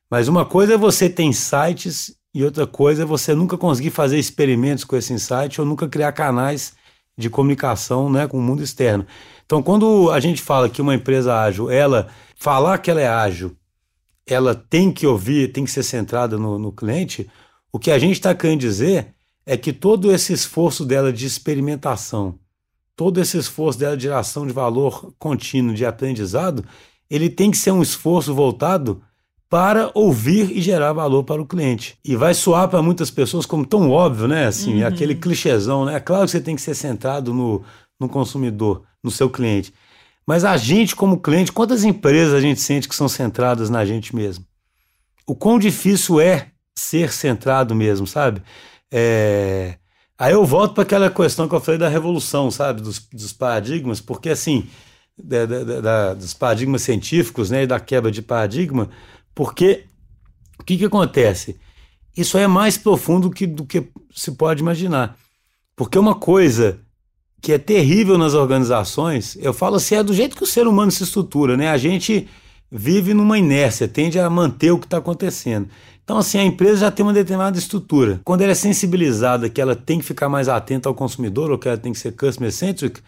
mas 0.10 0.28
uma 0.28 0.46
coisa 0.46 0.74
é 0.74 0.78
você 0.78 1.10
ter 1.10 1.24
insights 1.24 2.16
e 2.34 2.44
outra 2.44 2.68
coisa 2.68 3.04
é 3.04 3.06
você 3.06 3.34
nunca 3.34 3.58
conseguir 3.58 3.90
fazer 3.90 4.20
experimentos 4.20 4.84
com 4.84 4.96
esse 4.96 5.12
insight 5.14 5.60
ou 5.60 5.66
nunca 5.66 5.88
criar 5.88 6.12
canais 6.12 6.76
de 7.18 7.30
comunicação 7.30 8.10
né, 8.10 8.28
com 8.28 8.38
o 8.38 8.42
mundo 8.42 8.62
externo. 8.62 9.06
Então, 9.48 9.64
quando 9.64 10.12
a 10.12 10.20
gente 10.20 10.42
fala 10.42 10.70
que 10.70 10.82
uma 10.82 10.94
empresa 10.94 11.34
ágil, 11.40 11.72
ela 11.72 12.10
falar 12.36 12.78
que 12.80 12.92
ela 12.92 13.00
é 13.00 13.08
ágil, 13.08 13.56
ela 14.28 14.54
tem 14.54 14.92
que 14.92 15.08
ouvir, 15.08 15.54
tem 15.54 15.64
que 15.64 15.72
ser 15.72 15.84
centrada 15.84 16.38
no, 16.38 16.60
no 16.60 16.70
cliente, 16.70 17.30
o 17.72 17.80
que 17.80 17.90
a 17.90 17.98
gente 17.98 18.16
está 18.16 18.36
querendo 18.36 18.60
dizer 18.60 19.16
é 19.46 19.56
que 19.56 19.72
todo 19.72 20.12
esse 20.12 20.34
esforço 20.34 20.86
dela 20.86 21.14
de 21.14 21.26
experimentação, 21.26 22.38
todo 22.94 23.22
esse 23.22 23.38
esforço 23.38 23.80
dela 23.80 23.96
de 23.96 24.04
geração 24.04 24.46
de 24.46 24.52
valor 24.52 25.14
contínuo, 25.18 25.74
de 25.74 25.86
aprendizado, 25.86 26.66
ele 27.10 27.30
tem 27.30 27.50
que 27.50 27.58
ser 27.58 27.72
um 27.72 27.82
esforço 27.82 28.34
voltado 28.34 29.02
para 29.50 29.90
ouvir 29.94 30.52
e 30.52 30.62
gerar 30.62 30.92
valor 30.92 31.24
para 31.24 31.42
o 31.42 31.46
cliente. 31.46 31.98
E 32.04 32.18
vai 32.18 32.34
soar 32.34 32.68
para 32.68 32.82
muitas 32.82 33.10
pessoas 33.10 33.46
como 33.46 33.66
tão 33.66 33.90
óbvio, 33.90 34.28
né? 34.28 34.46
Assim, 34.46 34.82
uhum. 34.82 34.88
aquele 34.88 35.16
clichêzão, 35.16 35.86
né? 35.86 35.96
É 35.96 36.00
claro 36.02 36.26
que 36.26 36.32
você 36.32 36.42
tem 36.42 36.54
que 36.54 36.62
ser 36.62 36.76
centrado 36.76 37.34
no, 37.34 37.64
no 37.98 38.10
consumidor, 38.10 38.84
no 39.08 39.12
seu 39.12 39.30
cliente. 39.30 39.74
Mas 40.26 40.44
a 40.44 40.58
gente, 40.58 40.96
como 40.96 41.20
cliente, 41.22 41.52
quantas 41.52 41.84
empresas 41.84 42.34
a 42.34 42.42
gente 42.42 42.60
sente 42.60 42.88
que 42.88 42.96
são 42.96 43.08
centradas 43.08 43.70
na 43.70 43.86
gente 43.86 44.16
mesmo? 44.16 44.46
O 45.26 45.34
quão 45.34 45.58
difícil 45.58 46.20
é 46.20 46.52
ser 46.76 47.12
centrado 47.12 47.74
mesmo, 47.74 48.06
sabe? 48.06 48.42
É... 48.92 49.78
Aí 50.20 50.34
eu 50.34 50.46
volto 50.46 50.74
para 50.74 50.84
aquela 50.84 51.10
questão 51.10 51.48
que 51.48 51.56
eu 51.56 51.62
falei 51.62 51.80
da 51.80 51.88
revolução, 51.88 52.52
sabe, 52.52 52.82
dos, 52.82 53.00
dos 53.00 53.32
paradigmas, 53.32 54.02
porque 54.02 54.30
assim, 54.30 54.68
da, 55.18 55.46
da, 55.46 55.82
da, 55.82 56.14
dos 56.14 56.34
paradigmas 56.34 56.82
científicos, 56.82 57.50
né, 57.50 57.64
e 57.64 57.68
da 57.68 57.80
quebra 57.80 58.12
de 58.12 58.22
paradigma, 58.22 58.90
porque 59.34 59.86
o 60.60 60.64
que, 60.64 60.78
que 60.78 60.86
acontece? 60.86 61.60
Isso 62.16 62.38
é 62.38 62.48
mais 62.48 62.78
profundo 62.78 63.30
que, 63.30 63.46
do 63.46 63.66
que 63.66 63.90
se 64.12 64.32
pode 64.32 64.62
imaginar. 64.62 65.16
Porque 65.76 66.00
uma 66.00 66.16
coisa 66.16 66.80
que 67.42 67.54
é 67.54 67.58
terrível 67.58 68.18
nas 68.18 68.34
organizações, 68.34 69.38
eu 69.40 69.54
falo 69.54 69.76
assim, 69.76 69.96
é 69.96 70.04
do 70.04 70.14
jeito 70.14 70.36
que 70.36 70.44
o 70.44 70.48
ser 70.48 70.68
humano 70.68 70.92
se 70.92 71.04
estrutura, 71.04 71.56
né? 71.56 71.70
A 71.70 71.78
gente 71.78 72.28
vive 72.72 73.14
numa 73.14 73.38
inércia, 73.38 73.88
tende 73.88 74.20
a 74.20 74.30
manter 74.30 74.72
o 74.72 74.80
que 74.80 74.86
está 74.86 74.98
acontecendo. 74.98 75.70
Então, 76.04 76.18
assim, 76.18 76.38
a 76.38 76.44
empresa 76.44 76.82
já 76.82 76.92
tem 76.92 77.06
uma 77.06 77.14
determinada 77.14 77.58
estrutura. 77.58 78.22
Quando 78.24 78.42
ela 78.42 78.52
é 78.52 78.56
sensibilizada 78.56 79.50
que 79.50 79.60
ela 79.60 79.76
tem 79.76 80.00
que 80.00 80.06
ficar 80.06 80.30
mais 80.30 80.48
atenta 80.48 80.88
ao 80.88 80.96
consumidor 80.96 81.52
ou 81.52 81.58
que 81.58 81.68
ela 81.68 81.78
tem 81.78 81.92
que 81.92 82.00
ser 82.00 82.14
customer 82.14 82.52
centric, 82.52 83.02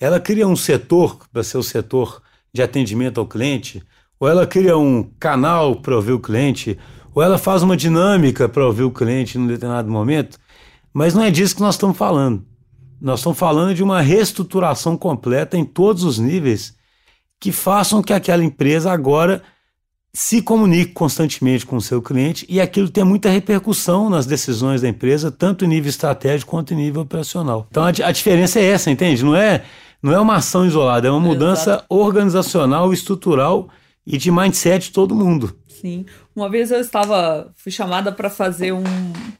ela 0.00 0.20
cria 0.20 0.46
um 0.46 0.56
setor 0.56 1.18
para 1.32 1.42
ser 1.42 1.58
o 1.58 1.62
setor 1.62 2.22
de 2.52 2.62
atendimento 2.62 3.18
ao 3.18 3.26
cliente, 3.26 3.82
ou 4.20 4.28
ela 4.28 4.46
cria 4.46 4.76
um 4.78 5.02
canal 5.18 5.76
para 5.76 5.96
ouvir 5.96 6.12
o 6.12 6.20
cliente, 6.20 6.78
ou 7.12 7.22
ela 7.22 7.38
faz 7.38 7.62
uma 7.62 7.76
dinâmica 7.76 8.48
para 8.48 8.64
ouvir 8.64 8.84
o 8.84 8.90
cliente 8.90 9.36
em 9.36 9.40
um 9.40 9.46
determinado 9.46 9.90
momento. 9.90 10.38
Mas 10.92 11.12
não 11.12 11.22
é 11.22 11.30
disso 11.30 11.56
que 11.56 11.60
nós 11.60 11.74
estamos 11.74 11.96
falando. 11.96 12.44
Nós 13.04 13.20
estamos 13.20 13.38
falando 13.38 13.74
de 13.74 13.82
uma 13.82 14.00
reestruturação 14.00 14.96
completa 14.96 15.58
em 15.58 15.64
todos 15.64 16.04
os 16.04 16.18
níveis 16.18 16.74
que 17.38 17.52
façam 17.52 18.02
que 18.02 18.14
aquela 18.14 18.42
empresa 18.42 18.90
agora 18.90 19.42
se 20.10 20.40
comunique 20.40 20.94
constantemente 20.94 21.66
com 21.66 21.76
o 21.76 21.82
seu 21.82 22.00
cliente 22.00 22.46
e 22.48 22.62
aquilo 22.62 22.88
tem 22.88 23.04
muita 23.04 23.28
repercussão 23.28 24.08
nas 24.08 24.24
decisões 24.24 24.80
da 24.80 24.88
empresa, 24.88 25.30
tanto 25.30 25.66
em 25.66 25.68
nível 25.68 25.90
estratégico 25.90 26.52
quanto 26.52 26.72
em 26.72 26.78
nível 26.78 27.02
operacional. 27.02 27.66
Então 27.70 27.84
a, 27.84 27.88
a 27.88 28.10
diferença 28.10 28.58
é 28.58 28.64
essa, 28.64 28.90
entende? 28.90 29.22
Não 29.22 29.36
é, 29.36 29.62
não 30.02 30.14
é 30.14 30.18
uma 30.18 30.36
ação 30.36 30.64
isolada, 30.64 31.06
é 31.06 31.10
uma 31.10 31.20
mudança 31.20 31.72
Exato. 31.72 31.86
organizacional, 31.90 32.90
estrutural 32.90 33.68
e 34.06 34.16
de 34.16 34.30
mindset 34.30 34.86
de 34.86 34.92
todo 34.92 35.14
mundo. 35.14 35.54
Sim. 35.68 36.06
Uma 36.34 36.48
vez 36.48 36.70
eu 36.70 36.80
estava, 36.80 37.52
fui 37.54 37.70
chamada 37.70 38.10
para 38.10 38.30
fazer 38.30 38.72
um 38.72 38.82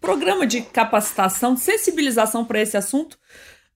programa 0.02 0.47
de 0.47 0.61
capacitação, 0.61 1.54
de 1.54 1.61
sensibilização 1.61 2.44
para 2.44 2.61
esse 2.61 2.76
assunto, 2.76 3.16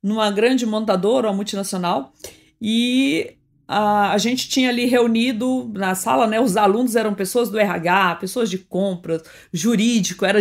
numa 0.02 0.30
grande 0.30 0.64
montadora, 0.64 1.28
uma 1.28 1.36
multinacional, 1.36 2.12
e 2.60 3.38
a, 3.68 4.12
a 4.12 4.18
gente 4.18 4.48
tinha 4.48 4.70
ali 4.70 4.86
reunido 4.86 5.70
na 5.74 5.94
sala, 5.94 6.26
né? 6.26 6.40
Os 6.40 6.56
alunos 6.56 6.96
eram 6.96 7.14
pessoas 7.14 7.50
do 7.50 7.58
RH, 7.58 8.16
pessoas 8.16 8.48
de 8.48 8.58
compras, 8.58 9.22
jurídico, 9.52 10.24
era 10.24 10.40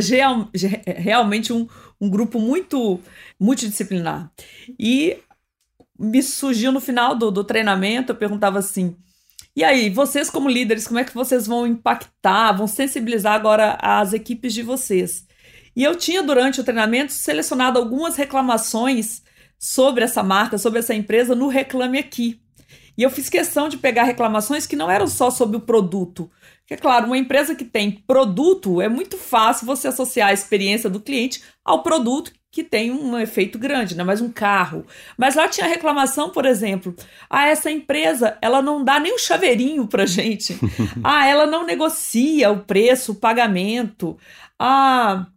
realmente 0.98 1.52
um, 1.52 1.68
um 2.00 2.10
grupo 2.10 2.40
muito 2.40 3.00
multidisciplinar. 3.38 4.32
E 4.80 5.18
me 6.00 6.24
surgiu 6.24 6.72
no 6.72 6.80
final 6.80 7.16
do, 7.16 7.30
do 7.30 7.44
treinamento, 7.44 8.12
eu 8.12 8.16
perguntava 8.16 8.60
assim. 8.60 8.96
E 9.56 9.64
aí, 9.64 9.90
vocês 9.90 10.30
como 10.30 10.48
líderes, 10.48 10.88
como 10.88 11.00
é 11.00 11.04
que 11.04 11.14
vocês 11.14 11.48
vão 11.48 11.66
impactar, 11.66 12.54
vão 12.54 12.68
sensibilizar 12.68 13.34
agora 13.34 13.78
as 13.82 14.14
equipes 14.14 14.54
de 14.54 14.62
vocês? 14.62 15.26
E 15.76 15.84
eu 15.84 15.96
tinha, 15.96 16.24
durante 16.24 16.62
o 16.62 16.64
treinamento, 16.64 17.12
selecionado 17.12 17.78
algumas 17.78 18.16
reclamações 18.16 19.24
sobre 19.58 20.04
essa 20.04 20.22
marca, 20.24 20.58
sobre 20.58 20.80
essa 20.80 20.94
empresa 20.94 21.36
no 21.36 21.48
Reclame 21.48 21.98
Aqui. 21.98 22.40
E 22.98 23.04
eu 23.04 23.12
fiz 23.12 23.30
questão 23.30 23.70
de 23.70 23.78
pegar 23.78 24.04
reclamações 24.04 24.66
que 24.66 24.76
não 24.76 24.90
eram 24.90 25.08
só 25.08 25.30
sobre 25.30 25.56
o 25.56 25.62
produto. 25.62 26.30
Porque, 26.62 26.74
é 26.74 26.78
claro, 26.78 27.06
uma 27.06 27.18
empresa 27.18 27.56
que 27.56 27.64
tem 27.64 27.92
produto, 27.92 28.82
é 28.82 28.90
muito 28.90 29.18
fácil 29.18 29.68
você 29.68 29.88
associar 29.88 30.30
a 30.30 30.34
experiência 30.34 30.90
do 30.90 31.00
cliente 31.00 31.42
ao 31.64 31.84
produto 31.84 32.32
que 32.52 32.64
tem 32.64 32.90
um 32.92 33.18
efeito 33.20 33.60
grande, 33.60 33.96
né? 33.96 34.04
Mais 34.04 34.20
um 34.20 34.32
carro. 34.32 34.84
Mas 35.16 35.36
lá 35.36 35.48
tinha 35.48 35.68
reclamação, 35.68 36.32
por 36.32 36.44
exemplo, 36.44 36.96
ah, 37.30 37.48
essa 37.48 37.70
empresa, 37.70 38.36
ela 38.42 38.64
não 38.64 38.84
dá 38.84 39.00
nem 39.00 39.14
um 39.14 39.20
chaveirinho 39.20 39.86
pra 39.86 40.08
gente. 40.08 40.58
ah, 41.04 41.28
ela 41.28 41.46
não 41.46 41.66
negocia 41.66 42.50
o 42.50 42.62
preço, 42.62 43.12
o 43.12 43.16
pagamento. 43.16 44.18
Ah, 44.58 45.28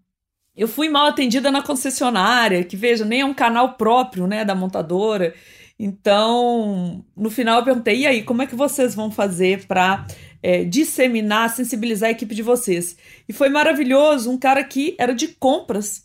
eu 0.61 0.69
fui 0.69 0.91
mal 0.91 1.07
atendida 1.07 1.51
na 1.51 1.63
concessionária, 1.63 2.63
que 2.63 2.77
veja, 2.77 3.03
nem 3.03 3.23
é 3.23 3.25
um 3.25 3.33
canal 3.33 3.79
próprio, 3.79 4.27
né, 4.27 4.45
da 4.45 4.55
montadora. 4.55 5.35
Então, 5.79 7.03
no 7.17 7.31
final 7.31 7.61
eu 7.61 7.65
perguntei: 7.65 8.01
e 8.01 8.07
aí, 8.07 8.23
como 8.23 8.43
é 8.43 8.47
que 8.47 8.55
vocês 8.55 8.95
vão 8.95 9.11
fazer 9.11 9.67
para 9.67 10.07
é, 10.43 10.63
disseminar, 10.63 11.49
sensibilizar 11.49 12.11
a 12.11 12.13
equipe 12.13 12.35
de 12.35 12.43
vocês? 12.43 12.95
E 13.27 13.33
foi 13.33 13.49
maravilhoso. 13.49 14.31
Um 14.31 14.37
cara 14.37 14.63
que 14.63 14.95
era 14.99 15.15
de 15.15 15.29
compras, 15.29 16.05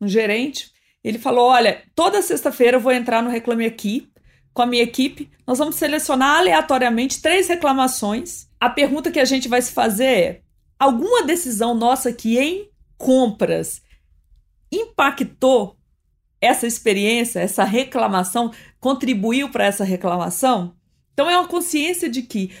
um 0.00 0.06
gerente, 0.06 0.70
ele 1.02 1.18
falou: 1.18 1.48
olha, 1.48 1.82
toda 1.92 2.22
sexta-feira 2.22 2.76
eu 2.76 2.80
vou 2.80 2.92
entrar 2.92 3.20
no 3.20 3.30
Reclame 3.30 3.66
Aqui 3.66 4.08
com 4.54 4.62
a 4.62 4.66
minha 4.66 4.84
equipe. 4.84 5.28
Nós 5.44 5.58
vamos 5.58 5.74
selecionar 5.74 6.38
aleatoriamente 6.38 7.20
três 7.20 7.48
reclamações. 7.48 8.46
A 8.60 8.70
pergunta 8.70 9.10
que 9.10 9.18
a 9.18 9.24
gente 9.24 9.48
vai 9.48 9.60
se 9.60 9.72
fazer 9.72 10.04
é: 10.04 10.40
alguma 10.78 11.24
decisão 11.24 11.74
nossa 11.74 12.12
que 12.12 12.38
em 12.38 12.75
compras 12.96 13.82
impactou 14.70 15.76
essa 16.40 16.66
experiência, 16.66 17.40
essa 17.40 17.64
reclamação, 17.64 18.52
contribuiu 18.80 19.50
para 19.50 19.64
essa 19.64 19.84
reclamação? 19.84 20.74
Então 21.12 21.30
é 21.30 21.38
uma 21.38 21.48
consciência 21.48 22.08
de 22.08 22.22
que 22.22 22.52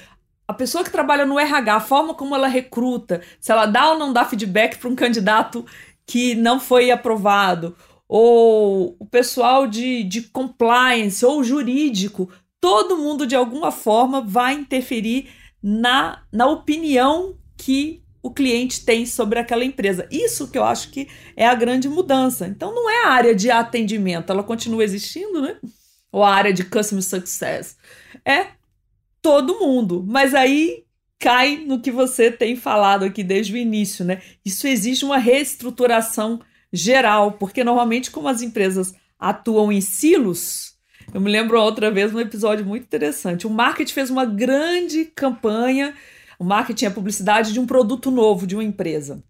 a 0.48 0.54
pessoa 0.54 0.84
que 0.84 0.90
trabalha 0.90 1.26
no 1.26 1.38
RH, 1.38 1.74
a 1.74 1.80
forma 1.80 2.14
como 2.14 2.34
ela 2.34 2.48
recruta, 2.48 3.20
se 3.40 3.50
ela 3.50 3.66
dá 3.66 3.90
ou 3.90 3.98
não 3.98 4.12
dá 4.12 4.24
feedback 4.24 4.78
para 4.78 4.88
um 4.88 4.94
candidato 4.94 5.66
que 6.06 6.34
não 6.36 6.60
foi 6.60 6.90
aprovado, 6.90 7.76
ou 8.08 8.96
o 8.98 9.06
pessoal 9.06 9.66
de, 9.66 10.04
de 10.04 10.22
compliance 10.22 11.24
ou 11.24 11.42
jurídico, 11.42 12.30
todo 12.60 12.96
mundo 12.96 13.26
de 13.26 13.34
alguma 13.34 13.72
forma 13.72 14.20
vai 14.20 14.54
interferir 14.54 15.28
na, 15.60 16.22
na 16.32 16.46
opinião 16.46 17.36
que 17.56 18.02
o 18.26 18.30
cliente 18.32 18.84
tem 18.84 19.06
sobre 19.06 19.38
aquela 19.38 19.64
empresa. 19.64 20.08
Isso 20.10 20.48
que 20.50 20.58
eu 20.58 20.64
acho 20.64 20.90
que 20.90 21.08
é 21.36 21.46
a 21.46 21.54
grande 21.54 21.88
mudança. 21.88 22.48
Então 22.48 22.74
não 22.74 22.90
é 22.90 23.04
a 23.04 23.10
área 23.10 23.34
de 23.36 23.52
atendimento, 23.52 24.30
ela 24.30 24.42
continua 24.42 24.82
existindo, 24.82 25.40
né? 25.40 25.56
Ou 26.10 26.24
a 26.24 26.34
área 26.34 26.52
de 26.52 26.64
customer 26.64 27.04
success. 27.04 27.76
É 28.24 28.48
todo 29.22 29.60
mundo. 29.60 30.04
Mas 30.04 30.34
aí 30.34 30.82
cai 31.20 31.58
no 31.58 31.80
que 31.80 31.92
você 31.92 32.28
tem 32.28 32.56
falado 32.56 33.04
aqui 33.04 33.22
desde 33.22 33.52
o 33.52 33.56
início, 33.56 34.04
né? 34.04 34.20
Isso 34.44 34.66
exige 34.66 35.04
uma 35.04 35.18
reestruturação 35.18 36.40
geral, 36.72 37.32
porque 37.32 37.62
normalmente 37.62 38.10
como 38.10 38.26
as 38.26 38.42
empresas 38.42 38.92
atuam 39.16 39.70
em 39.70 39.80
silos, 39.80 40.74
eu 41.14 41.20
me 41.20 41.30
lembro 41.30 41.60
outra 41.60 41.92
vez 41.92 42.12
um 42.12 42.18
episódio 42.18 42.66
muito 42.66 42.82
interessante. 42.82 43.46
O 43.46 43.50
marketing 43.50 43.92
fez 43.92 44.10
uma 44.10 44.24
grande 44.24 45.04
campanha 45.14 45.94
o 46.38 46.44
marketing 46.44 46.86
é 46.86 46.88
a 46.88 46.92
publicidade 46.92 47.52
de 47.52 47.60
um 47.60 47.66
produto 47.66 48.10
novo 48.10 48.46
de 48.46 48.54
uma 48.54 48.64
empresa. 48.64 49.22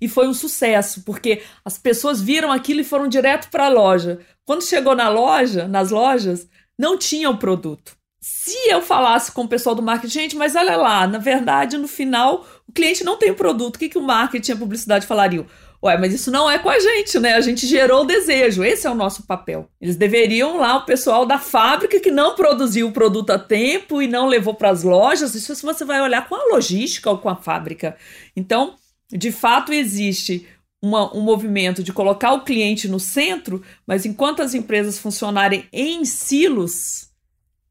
E 0.00 0.08
foi 0.08 0.28
um 0.28 0.34
sucesso, 0.34 1.02
porque 1.02 1.42
as 1.64 1.76
pessoas 1.76 2.20
viram 2.20 2.52
aquilo 2.52 2.80
e 2.80 2.84
foram 2.84 3.08
direto 3.08 3.50
para 3.50 3.66
a 3.66 3.68
loja. 3.68 4.20
Quando 4.44 4.62
chegou 4.62 4.94
na 4.94 5.08
loja, 5.08 5.66
nas 5.66 5.90
lojas, 5.90 6.48
não 6.78 6.96
tinha 6.96 7.28
o 7.28 7.38
produto. 7.38 7.96
Se 8.20 8.56
eu 8.68 8.82
falasse 8.82 9.32
com 9.32 9.42
o 9.42 9.48
pessoal 9.48 9.74
do 9.74 9.82
marketing, 9.82 10.12
gente, 10.12 10.36
mas 10.36 10.56
olha 10.56 10.76
lá, 10.76 11.06
na 11.06 11.18
verdade, 11.18 11.76
no 11.76 11.88
final, 11.88 12.44
o 12.66 12.72
cliente 12.72 13.04
não 13.04 13.16
tem 13.16 13.30
o 13.30 13.36
produto, 13.36 13.76
o 13.76 13.78
que, 13.78 13.88
que 13.88 13.98
o 13.98 14.02
marketing 14.02 14.50
e 14.50 14.54
a 14.54 14.58
publicidade 14.58 15.06
falariam? 15.06 15.46
Ué, 15.82 15.96
mas 15.96 16.12
isso 16.12 16.30
não 16.30 16.50
é 16.50 16.58
com 16.58 16.68
a 16.68 16.80
gente, 16.80 17.20
né? 17.20 17.34
A 17.34 17.40
gente 17.40 17.64
gerou 17.66 18.02
o 18.02 18.06
desejo. 18.06 18.64
Esse 18.64 18.86
é 18.86 18.90
o 18.90 18.96
nosso 18.96 19.24
papel. 19.26 19.68
Eles 19.80 19.96
deveriam 19.96 20.58
lá, 20.58 20.76
o 20.76 20.84
pessoal 20.84 21.24
da 21.24 21.38
fábrica 21.38 22.00
que 22.00 22.10
não 22.10 22.34
produziu 22.34 22.88
o 22.88 22.92
produto 22.92 23.30
a 23.30 23.38
tempo 23.38 24.02
e 24.02 24.08
não 24.08 24.26
levou 24.26 24.54
para 24.54 24.70
as 24.70 24.82
lojas. 24.82 25.36
Isso 25.36 25.54
se 25.54 25.62
você 25.62 25.84
vai 25.84 26.00
olhar 26.00 26.28
com 26.28 26.34
a 26.34 26.54
logística 26.54 27.08
ou 27.08 27.18
com 27.18 27.28
a 27.28 27.36
fábrica. 27.36 27.96
Então, 28.34 28.74
de 29.10 29.30
fato, 29.30 29.72
existe 29.72 30.48
uma, 30.82 31.14
um 31.16 31.20
movimento 31.20 31.82
de 31.82 31.92
colocar 31.92 32.32
o 32.32 32.42
cliente 32.42 32.88
no 32.88 32.98
centro, 32.98 33.62
mas 33.86 34.04
enquanto 34.04 34.42
as 34.42 34.54
empresas 34.54 34.98
funcionarem 34.98 35.66
em 35.72 36.04
silos, 36.04 37.08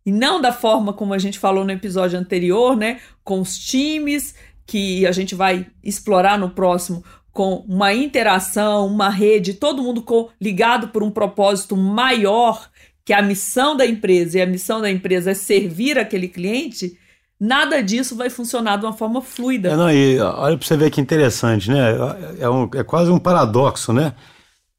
e 0.06 0.12
não 0.12 0.40
da 0.40 0.54
forma 0.54 0.94
como 0.94 1.14
a 1.14 1.18
gente 1.18 1.38
falou 1.38 1.66
no 1.66 1.72
episódio 1.72 2.18
anterior, 2.18 2.78
né? 2.78 3.02
Com 3.26 3.42
os 3.42 3.58
times 3.58 4.34
que 4.66 5.06
a 5.06 5.12
gente 5.12 5.36
vai 5.36 5.68
explorar 5.84 6.38
no 6.38 6.50
próximo, 6.50 7.04
com 7.38 7.63
uma 7.67 7.94
interação, 7.94 8.88
uma 8.88 9.10
rede, 9.10 9.53
todo 9.53 9.84
mundo 9.84 10.01
com, 10.01 10.27
ligado 10.41 10.88
por 10.88 11.03
um 11.03 11.12
propósito 11.12 11.77
maior, 11.77 12.67
que 13.06 13.13
é 13.13 13.15
a 13.15 13.22
missão 13.22 13.77
da 13.77 13.86
empresa, 13.86 14.39
e 14.39 14.41
a 14.41 14.46
missão 14.48 14.82
da 14.82 14.89
empresa 14.89 15.29
é 15.29 15.34
servir 15.36 16.00
aquele 16.00 16.27
cliente, 16.27 16.98
nada 17.39 17.84
disso 17.84 18.15
vai 18.15 18.32
funcionar 18.32 18.77
de 18.77 18.86
uma 18.88 18.94
forma 18.94 19.22
fluida. 19.22 19.70
É, 19.70 19.75
não, 19.75 19.91
e 19.91 20.20
olha 20.20 20.58
para 20.58 20.65
você 20.65 20.75
ver 20.75 20.89
que 20.89 21.00
interessante, 21.00 21.70
né? 21.70 21.96
É, 22.39 22.50
um, 22.50 22.67
é 22.74 22.84
quase 22.84 23.12
um 23.12 23.20
paradoxo, 23.20 23.94
né? 23.94 24.15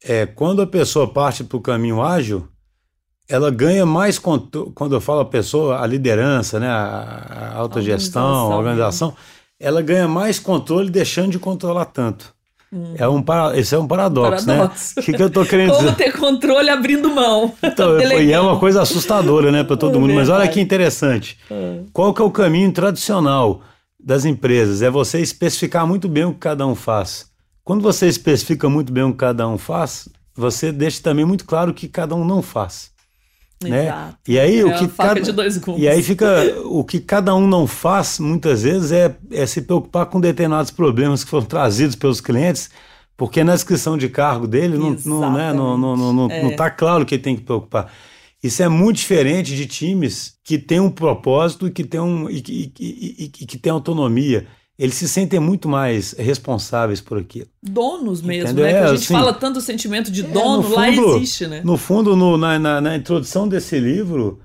É, 0.03 0.25
quando 0.25 0.61
a 0.61 0.67
pessoa 0.67 1.07
parte 1.13 1.45
para 1.45 1.57
o 1.57 1.61
caminho 1.61 2.01
ágil, 2.01 2.45
ela 3.29 3.49
ganha 3.49 3.85
mais 3.85 4.19
quando 4.19 4.73
eu 4.91 4.99
falo 4.99 5.21
a 5.21 5.25
pessoa, 5.25 5.81
a 5.81 5.87
liderança, 5.87 6.59
né, 6.59 6.67
a, 6.67 7.53
a 7.53 7.55
autogestão, 7.55 8.21
a 8.21 8.27
organização, 8.27 8.51
a 8.51 8.57
organização 8.57 9.15
ela 9.57 9.81
ganha 9.81 10.09
mais 10.09 10.39
controle 10.39 10.89
deixando 10.89 11.31
de 11.31 11.39
controlar 11.39 11.85
tanto. 11.85 12.37
É 12.95 13.07
um 13.07 13.21
para... 13.21 13.57
Esse 13.57 13.73
é 13.73 13.79
um 13.79 13.87
paradoxo, 13.87 14.47
né? 14.47 14.57
paradoxo. 14.57 14.93
né? 14.95 15.01
O 15.01 15.05
que, 15.05 15.13
que 15.13 15.23
eu 15.23 15.29
tô 15.29 15.43
querendo 15.43 15.71
Como 15.71 15.91
dizer? 15.91 15.95
ter 15.95 16.11
controle 16.11 16.69
abrindo 16.69 17.09
mão. 17.09 17.53
Então, 17.63 17.99
e 18.21 18.31
é 18.31 18.39
uma 18.39 18.59
coisa 18.59 18.81
assustadora, 18.81 19.51
né, 19.51 19.63
para 19.63 19.75
todo 19.75 19.95
é 19.95 19.99
mundo. 19.99 20.13
Mas 20.13 20.29
olha 20.29 20.47
que 20.47 20.61
interessante. 20.61 21.39
É. 21.49 21.79
Qual 21.91 22.13
que 22.13 22.21
é 22.21 22.25
o 22.25 22.31
caminho 22.31 22.71
tradicional 22.71 23.61
das 23.99 24.23
empresas? 24.25 24.81
É 24.81 24.89
você 24.89 25.19
especificar 25.19 25.87
muito 25.87 26.07
bem 26.07 26.25
o 26.25 26.33
que 26.33 26.39
cada 26.39 26.65
um 26.67 26.75
faz. 26.75 27.27
Quando 27.63 27.81
você 27.81 28.07
especifica 28.07 28.69
muito 28.69 28.91
bem 28.93 29.03
o 29.03 29.11
que 29.11 29.17
cada 29.17 29.47
um 29.47 29.57
faz, 29.57 30.07
você 30.35 30.71
deixa 30.71 31.01
também 31.01 31.25
muito 31.25 31.45
claro 31.45 31.71
o 31.71 31.73
que 31.73 31.87
cada 31.87 32.15
um 32.15 32.23
não 32.23 32.41
faz. 32.41 32.91
Né? 33.61 34.13
E 34.25 34.39
aí 34.39 34.59
é 34.59 34.65
o 34.65 34.73
que 34.77 34.87
cada, 34.87 35.19
e 35.77 35.87
aí 35.87 36.01
fica 36.01 36.61
o 36.63 36.81
que 36.81 36.97
cada 36.97 37.35
um 37.35 37.45
não 37.45 37.67
faz 37.67 38.17
muitas 38.17 38.63
vezes 38.63 38.93
é, 38.93 39.13
é 39.31 39.45
se 39.45 39.61
preocupar 39.63 40.05
com 40.05 40.21
determinados 40.21 40.71
problemas 40.71 41.25
que 41.25 41.29
foram 41.29 41.45
trazidos 41.45 41.93
pelos 41.93 42.21
clientes, 42.21 42.69
porque 43.17 43.43
na 43.43 43.53
descrição 43.53 43.97
de 43.97 44.07
cargo 44.07 44.47
dele 44.47 44.77
não, 44.77 44.95
não, 45.05 45.33
né, 45.33 45.51
não, 45.51 45.77
não, 45.77 45.97
não, 45.97 46.13
não, 46.13 46.31
é. 46.31 46.41
não 46.41 46.55
tá 46.55 46.69
claro 46.69 47.05
que 47.05 47.15
ele 47.15 47.21
tem 47.21 47.35
que 47.35 47.43
preocupar. 47.43 47.91
Isso 48.41 48.63
é 48.63 48.69
muito 48.69 48.95
diferente 48.95 49.53
de 49.53 49.65
times 49.65 50.37
que 50.41 50.57
têm 50.57 50.79
um 50.79 50.89
propósito 50.89 51.69
que 51.69 51.83
têm, 51.83 51.99
um, 51.99 52.29
e, 52.29 52.41
e, 52.47 52.73
e, 52.79 53.23
e 53.25 53.45
que 53.45 53.57
têm 53.57 53.73
autonomia 53.73 54.47
eles 54.79 54.95
se 54.95 55.09
sentem 55.09 55.41
muito 55.41 55.67
mais 55.67 56.13
responsáveis 56.13 57.01
por 57.01 57.17
aquilo. 57.17 57.47
Donos 57.61 58.21
mesmo, 58.21 58.45
Entendeu? 58.45 58.63
né? 58.63 58.71
É, 58.71 58.83
a 58.83 58.87
gente 58.87 59.03
assim, 59.03 59.13
fala 59.13 59.33
tanto 59.33 59.59
o 59.59 59.61
sentimento 59.61 60.09
de 60.09 60.21
é, 60.21 60.27
dono, 60.29 60.63
fundo, 60.63 60.75
lá 60.75 60.89
existe, 60.89 61.47
né? 61.47 61.61
No 61.65 61.75
fundo, 61.75 62.15
no, 62.15 62.37
na, 62.37 62.57
na, 62.57 62.79
na, 62.79 62.95
introdução 62.95 63.45
desse 63.45 63.77
livro, 63.77 64.39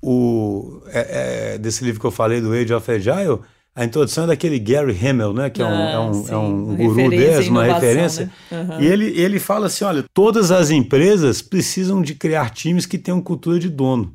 o, 0.00 0.80
é, 0.86 1.54
é, 1.54 1.58
desse 1.58 1.82
livro 1.82 1.98
que 2.00 2.06
eu 2.06 2.12
falei, 2.12 2.40
do 2.40 2.52
Age 2.52 2.72
of 2.72 2.88
Agile, 2.88 3.40
a 3.74 3.84
introdução 3.84 4.24
é 4.24 4.26
daquele 4.28 4.60
Gary 4.60 4.96
Hamel, 4.96 5.32
né? 5.32 5.50
Que 5.50 5.60
é 5.60 5.64
um, 5.64 5.68
ah, 5.68 5.90
é 5.90 5.98
um, 5.98 6.28
é 6.28 6.36
um 6.36 6.76
guru 6.76 7.10
desse, 7.10 7.48
uma 7.48 7.64
referência. 7.64 8.30
Né? 8.48 8.60
Uhum. 8.60 8.80
E 8.80 8.86
ele, 8.86 9.20
ele 9.20 9.40
fala 9.40 9.66
assim: 9.66 9.84
olha, 9.84 10.04
todas 10.14 10.52
as 10.52 10.70
empresas 10.70 11.42
precisam 11.42 12.00
de 12.00 12.14
criar 12.14 12.50
times 12.50 12.86
que 12.86 12.96
tenham 12.96 13.20
cultura 13.20 13.58
de 13.58 13.68
dono. 13.68 14.14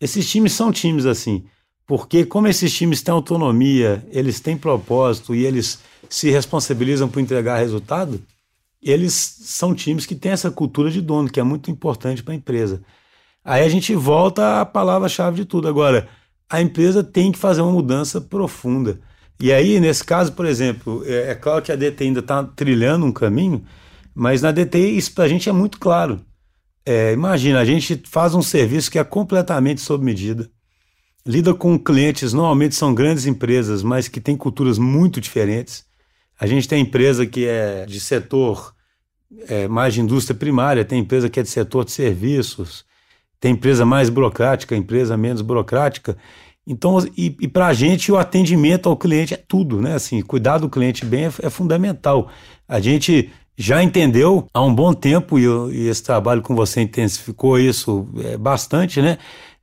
Esses 0.00 0.28
times 0.28 0.52
são 0.52 0.72
times 0.72 1.06
assim. 1.06 1.44
Porque, 1.90 2.24
como 2.24 2.46
esses 2.46 2.72
times 2.72 3.02
têm 3.02 3.12
autonomia, 3.12 4.06
eles 4.12 4.38
têm 4.38 4.56
propósito 4.56 5.34
e 5.34 5.44
eles 5.44 5.80
se 6.08 6.30
responsabilizam 6.30 7.08
por 7.08 7.18
entregar 7.18 7.58
resultado, 7.58 8.22
eles 8.80 9.12
são 9.12 9.74
times 9.74 10.06
que 10.06 10.14
têm 10.14 10.30
essa 10.30 10.52
cultura 10.52 10.88
de 10.88 11.00
dono, 11.00 11.28
que 11.28 11.40
é 11.40 11.42
muito 11.42 11.68
importante 11.68 12.22
para 12.22 12.32
a 12.32 12.36
empresa. 12.36 12.80
Aí 13.44 13.64
a 13.64 13.68
gente 13.68 13.92
volta 13.92 14.60
à 14.60 14.64
palavra-chave 14.64 15.38
de 15.38 15.44
tudo. 15.44 15.66
Agora, 15.66 16.08
a 16.48 16.62
empresa 16.62 17.02
tem 17.02 17.32
que 17.32 17.38
fazer 17.40 17.60
uma 17.60 17.72
mudança 17.72 18.20
profunda. 18.20 19.00
E 19.40 19.52
aí, 19.52 19.80
nesse 19.80 20.04
caso, 20.04 20.30
por 20.34 20.46
exemplo, 20.46 21.02
é, 21.04 21.32
é 21.32 21.34
claro 21.34 21.60
que 21.60 21.72
a 21.72 21.76
DTI 21.76 22.06
ainda 22.06 22.20
está 22.20 22.44
trilhando 22.44 23.04
um 23.04 23.10
caminho, 23.10 23.64
mas 24.14 24.42
na 24.42 24.52
DTI 24.52 24.96
isso 24.96 25.12
para 25.12 25.24
a 25.24 25.28
gente 25.28 25.48
é 25.48 25.52
muito 25.52 25.80
claro. 25.80 26.20
É, 26.86 27.12
imagina, 27.12 27.58
a 27.58 27.64
gente 27.64 28.00
faz 28.06 28.32
um 28.32 28.42
serviço 28.42 28.92
que 28.92 28.98
é 29.00 29.02
completamente 29.02 29.80
sob 29.80 30.04
medida 30.04 30.48
lida 31.26 31.54
com 31.54 31.78
clientes, 31.78 32.32
normalmente 32.32 32.74
são 32.74 32.94
grandes 32.94 33.26
empresas, 33.26 33.82
mas 33.82 34.08
que 34.08 34.20
têm 34.20 34.36
culturas 34.36 34.78
muito 34.78 35.20
diferentes. 35.20 35.84
A 36.38 36.46
gente 36.46 36.66
tem 36.66 36.82
empresa 36.82 37.26
que 37.26 37.46
é 37.46 37.84
de 37.86 38.00
setor 38.00 38.74
é, 39.48 39.68
mais 39.68 39.94
de 39.94 40.00
indústria 40.00 40.36
primária, 40.36 40.84
tem 40.84 41.00
empresa 41.00 41.28
que 41.28 41.38
é 41.38 41.42
de 41.42 41.50
setor 41.50 41.84
de 41.84 41.92
serviços, 41.92 42.84
tem 43.38 43.52
empresa 43.52 43.84
mais 43.84 44.08
burocrática, 44.08 44.76
empresa 44.76 45.16
menos 45.16 45.42
burocrática. 45.42 46.16
Então, 46.66 46.98
e, 47.16 47.36
e 47.40 47.48
para 47.48 47.68
a 47.68 47.72
gente 47.72 48.12
o 48.12 48.16
atendimento 48.16 48.88
ao 48.88 48.96
cliente 48.96 49.34
é 49.34 49.36
tudo, 49.36 49.80
né? 49.80 49.94
Assim, 49.94 50.20
cuidar 50.20 50.58
do 50.58 50.68
cliente 50.68 51.04
bem 51.04 51.24
é, 51.24 51.32
é 51.42 51.50
fundamental. 51.50 52.30
A 52.68 52.80
gente 52.80 53.30
já 53.56 53.82
entendeu 53.82 54.46
há 54.54 54.62
um 54.62 54.74
bom 54.74 54.94
tempo, 54.94 55.38
e, 55.38 55.44
e 55.44 55.88
esse 55.88 56.02
trabalho 56.02 56.40
com 56.42 56.54
você 56.54 56.80
intensificou 56.80 57.58
isso 57.58 58.08
é, 58.24 58.36
bastante, 58.36 59.02
né? 59.02 59.18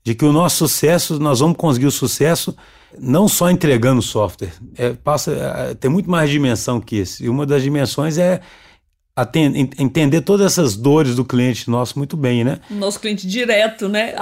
De 0.08 0.16
que 0.16 0.24
o 0.24 0.32
nosso 0.32 0.60
sucesso, 0.60 1.20
nós 1.20 1.42
vamos 1.42 1.58
conseguir 1.58 1.86
o 1.86 1.92
sucesso 1.92 2.56
não 2.98 3.28
só 3.28 3.52
entregando 3.52 4.02
software, 4.02 4.54
é, 4.78 4.92
passa, 4.94 5.34
é, 5.34 5.74
tem 5.74 5.92
muito 5.92 6.10
mais 6.10 6.30
dimensão 6.30 6.80
que 6.80 6.96
isso. 6.96 7.26
E 7.26 7.28
uma 7.28 7.46
das 7.46 7.62
dimensões 7.62 8.18
é 8.18 8.40
atender, 9.14 9.70
entender 9.78 10.22
todas 10.22 10.54
essas 10.54 10.78
dores 10.78 11.14
do 11.14 11.26
cliente 11.26 11.70
nosso 11.70 11.98
muito 12.00 12.16
bem, 12.16 12.46
né? 12.46 12.62
Nosso 12.70 13.02
cliente 13.02 13.28
direto, 13.28 13.90
né? 13.90 14.16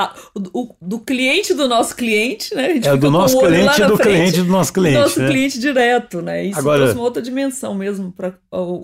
o, 0.52 0.74
do 0.82 0.98
cliente 0.98 1.54
do 1.54 1.68
nosso 1.68 1.96
cliente, 1.96 2.56
né? 2.56 2.80
é 2.84 2.98
do 2.98 3.12
nosso 3.12 3.38
cliente 3.38 3.86
do 3.86 3.96
cliente 3.96 4.42
do 4.42 4.52
nosso 4.52 4.74
cliente. 4.74 4.98
Nosso 4.98 5.20
né? 5.20 5.28
cliente 5.28 5.60
direto, 5.60 6.20
né? 6.20 6.46
Isso 6.46 6.58
Agora, 6.58 6.80
trouxe 6.80 6.96
uma 6.96 7.04
outra 7.04 7.22
dimensão 7.22 7.76
mesmo 7.76 8.12
para 8.12 8.34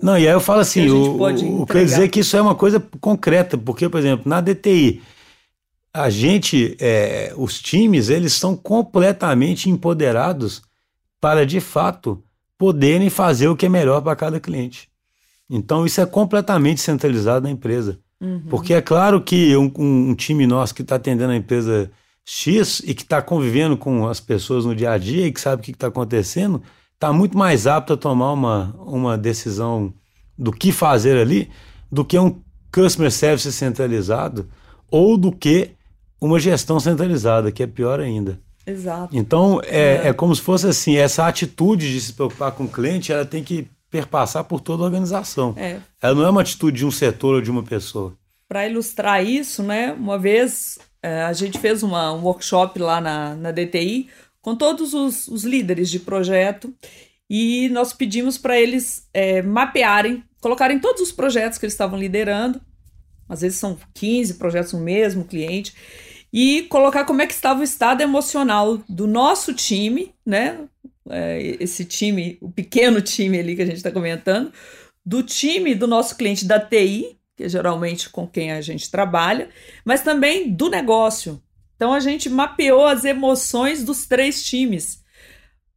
Não, 0.00 0.16
e 0.16 0.28
aí 0.28 0.32
eu 0.32 0.40
falo 0.40 0.60
assim, 0.60 0.88
o, 0.88 1.20
o, 1.62 1.66
quer 1.66 1.84
dizer 1.84 2.08
que 2.10 2.20
isso 2.20 2.36
é 2.36 2.40
uma 2.40 2.54
coisa 2.54 2.80
concreta, 3.00 3.58
porque, 3.58 3.88
por 3.88 3.98
exemplo, 3.98 4.22
na 4.24 4.40
DTI, 4.40 5.02
a 5.94 6.08
gente, 6.08 6.76
é, 6.80 7.34
os 7.36 7.60
times, 7.60 8.08
eles 8.08 8.32
são 8.32 8.56
completamente 8.56 9.68
empoderados 9.68 10.62
para, 11.20 11.44
de 11.44 11.60
fato, 11.60 12.22
poderem 12.56 13.10
fazer 13.10 13.48
o 13.48 13.56
que 13.56 13.66
é 13.66 13.68
melhor 13.68 14.00
para 14.00 14.16
cada 14.16 14.40
cliente. 14.40 14.88
Então, 15.50 15.84
isso 15.84 16.00
é 16.00 16.06
completamente 16.06 16.80
centralizado 16.80 17.44
na 17.44 17.50
empresa. 17.50 17.98
Uhum. 18.20 18.42
Porque 18.48 18.72
é 18.72 18.80
claro 18.80 19.20
que 19.20 19.56
um, 19.56 19.70
um 19.76 20.14
time 20.14 20.46
nosso 20.46 20.74
que 20.74 20.82
está 20.82 20.96
atendendo 20.96 21.32
a 21.32 21.36
empresa 21.36 21.90
X 22.24 22.80
e 22.84 22.94
que 22.94 23.02
está 23.02 23.20
convivendo 23.20 23.76
com 23.76 24.06
as 24.06 24.20
pessoas 24.20 24.64
no 24.64 24.74
dia 24.74 24.92
a 24.92 24.98
dia 24.98 25.26
e 25.26 25.32
que 25.32 25.40
sabe 25.40 25.60
o 25.60 25.64
que 25.64 25.72
está 25.72 25.88
acontecendo, 25.88 26.62
está 26.94 27.12
muito 27.12 27.36
mais 27.36 27.66
apto 27.66 27.92
a 27.92 27.96
tomar 27.96 28.32
uma, 28.32 28.74
uma 28.78 29.18
decisão 29.18 29.92
do 30.38 30.52
que 30.52 30.72
fazer 30.72 31.18
ali 31.18 31.50
do 31.90 32.04
que 32.04 32.18
um 32.18 32.40
customer 32.72 33.10
service 33.10 33.52
centralizado 33.52 34.48
ou 34.90 35.18
do 35.18 35.30
que 35.30 35.72
uma 36.26 36.38
gestão 36.38 36.78
centralizada, 36.78 37.50
que 37.50 37.64
é 37.64 37.66
pior 37.66 37.98
ainda. 37.98 38.38
Exato. 38.64 39.16
Então, 39.16 39.60
é, 39.64 40.02
é. 40.04 40.08
é 40.08 40.12
como 40.12 40.34
se 40.34 40.40
fosse 40.40 40.68
assim, 40.68 40.96
essa 40.96 41.26
atitude 41.26 41.92
de 41.92 42.00
se 42.00 42.12
preocupar 42.12 42.52
com 42.52 42.64
o 42.64 42.68
cliente, 42.68 43.12
ela 43.12 43.24
tem 43.24 43.42
que 43.42 43.66
perpassar 43.90 44.44
por 44.44 44.60
toda 44.60 44.84
a 44.84 44.86
organização. 44.86 45.52
É. 45.56 45.80
Ela 46.00 46.14
não 46.14 46.24
é 46.24 46.30
uma 46.30 46.40
atitude 46.40 46.78
de 46.78 46.86
um 46.86 46.92
setor 46.92 47.34
ou 47.34 47.40
de 47.40 47.50
uma 47.50 47.64
pessoa. 47.64 48.14
Para 48.48 48.68
ilustrar 48.68 49.24
isso, 49.24 49.64
né, 49.64 49.92
uma 49.98 50.16
vez 50.16 50.78
é, 51.02 51.22
a 51.22 51.32
gente 51.32 51.58
fez 51.58 51.82
uma, 51.82 52.12
um 52.12 52.22
workshop 52.22 52.78
lá 52.78 53.00
na, 53.00 53.34
na 53.34 53.50
DTI 53.50 54.08
com 54.40 54.54
todos 54.54 54.94
os, 54.94 55.26
os 55.26 55.42
líderes 55.42 55.90
de 55.90 55.98
projeto 55.98 56.72
e 57.28 57.68
nós 57.70 57.92
pedimos 57.92 58.38
para 58.38 58.60
eles 58.60 59.08
é, 59.12 59.42
mapearem, 59.42 60.22
colocarem 60.40 60.78
todos 60.78 61.02
os 61.02 61.10
projetos 61.10 61.58
que 61.58 61.64
eles 61.64 61.74
estavam 61.74 61.98
liderando, 61.98 62.60
às 63.28 63.40
vezes 63.40 63.58
são 63.58 63.76
15 63.94 64.34
projetos 64.34 64.72
no 64.72 64.80
mesmo 64.80 65.24
cliente, 65.24 65.74
e 66.32 66.62
colocar 66.62 67.04
como 67.04 67.20
é 67.20 67.26
que 67.26 67.34
estava 67.34 67.60
o 67.60 67.64
estado 67.64 68.00
emocional 68.00 68.80
do 68.88 69.06
nosso 69.06 69.52
time, 69.52 70.14
né? 70.24 70.60
É, 71.10 71.56
esse 71.60 71.84
time, 71.84 72.38
o 72.40 72.50
pequeno 72.50 73.02
time 73.02 73.38
ali 73.38 73.54
que 73.54 73.62
a 73.62 73.66
gente 73.66 73.76
está 73.76 73.90
comentando, 73.90 74.52
do 75.04 75.22
time 75.22 75.74
do 75.74 75.86
nosso 75.86 76.16
cliente 76.16 76.44
da 76.44 76.58
TI, 76.58 77.18
que 77.36 77.44
é 77.44 77.48
geralmente 77.48 78.08
com 78.08 78.26
quem 78.26 78.52
a 78.52 78.60
gente 78.60 78.90
trabalha, 78.90 79.50
mas 79.84 80.00
também 80.00 80.50
do 80.50 80.70
negócio. 80.70 81.42
Então 81.76 81.92
a 81.92 82.00
gente 82.00 82.30
mapeou 82.30 82.86
as 82.86 83.04
emoções 83.04 83.84
dos 83.84 84.06
três 84.06 84.44
times 84.44 85.02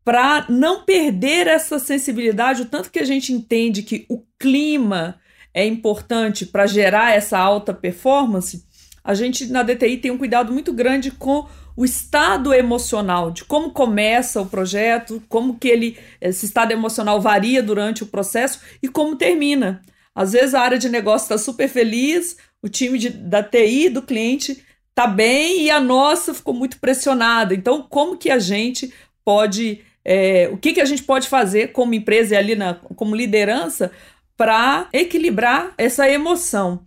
para 0.04 0.46
não 0.48 0.86
perder 0.86 1.48
essa 1.48 1.80
sensibilidade, 1.80 2.62
o 2.62 2.66
tanto 2.66 2.92
que 2.92 3.00
a 3.00 3.04
gente 3.04 3.34
entende 3.34 3.82
que 3.82 4.06
o 4.08 4.24
clima 4.38 5.20
é 5.52 5.66
importante 5.66 6.46
para 6.46 6.68
gerar 6.68 7.16
essa 7.16 7.40
alta 7.40 7.74
performance 7.74 8.64
a 9.06 9.14
gente 9.14 9.46
na 9.46 9.62
DTI 9.62 9.98
tem 9.98 10.10
um 10.10 10.18
cuidado 10.18 10.52
muito 10.52 10.74
grande 10.74 11.12
com 11.12 11.46
o 11.78 11.86
estado 11.86 12.52
emocional, 12.52 13.30
de 13.30 13.46
como 13.46 13.70
começa 13.70 14.42
o 14.42 14.48
projeto, 14.48 15.22
como 15.30 15.60
que 15.60 15.68
ele 15.68 15.98
esse 16.20 16.48
estado 16.48 16.72
emocional 16.72 17.22
varia 17.22 17.62
durante 17.62 18.02
o 18.02 18.08
processo 18.08 18.62
e 18.82 18.88
como 18.88 19.16
termina. 19.16 19.82
Às 20.16 20.32
vezes 20.32 20.56
a 20.56 20.62
área 20.62 20.80
de 20.80 20.90
negócio 20.90 21.26
está 21.26 21.38
super 21.38 21.70
feliz, 21.70 22.38
o 22.64 22.68
time 22.68 22.98
de, 22.98 23.10
da 23.10 23.44
TI 23.44 23.90
do 23.90 24.02
cliente 24.02 24.66
está 24.90 25.06
bem 25.06 25.62
e 25.62 25.70
a 25.70 25.80
nossa 25.80 26.34
ficou 26.34 26.54
muito 26.54 26.80
pressionada. 26.80 27.54
Então, 27.54 27.86
como 27.88 28.18
que 28.18 28.32
a 28.32 28.40
gente 28.40 28.92
pode, 29.24 29.82
é, 30.04 30.50
o 30.52 30.58
que, 30.58 30.74
que 30.74 30.82
a 30.82 30.86
gente 30.86 31.04
pode 31.04 31.28
fazer 31.28 31.74
como 31.74 31.94
empresa 31.94 32.34
e 32.34 32.38
ali 32.38 32.56
na, 32.56 32.74
como 32.74 33.16
liderança 33.16 33.92
para 34.36 34.88
equilibrar 34.94 35.74
essa 35.78 36.10
emoção? 36.10 36.86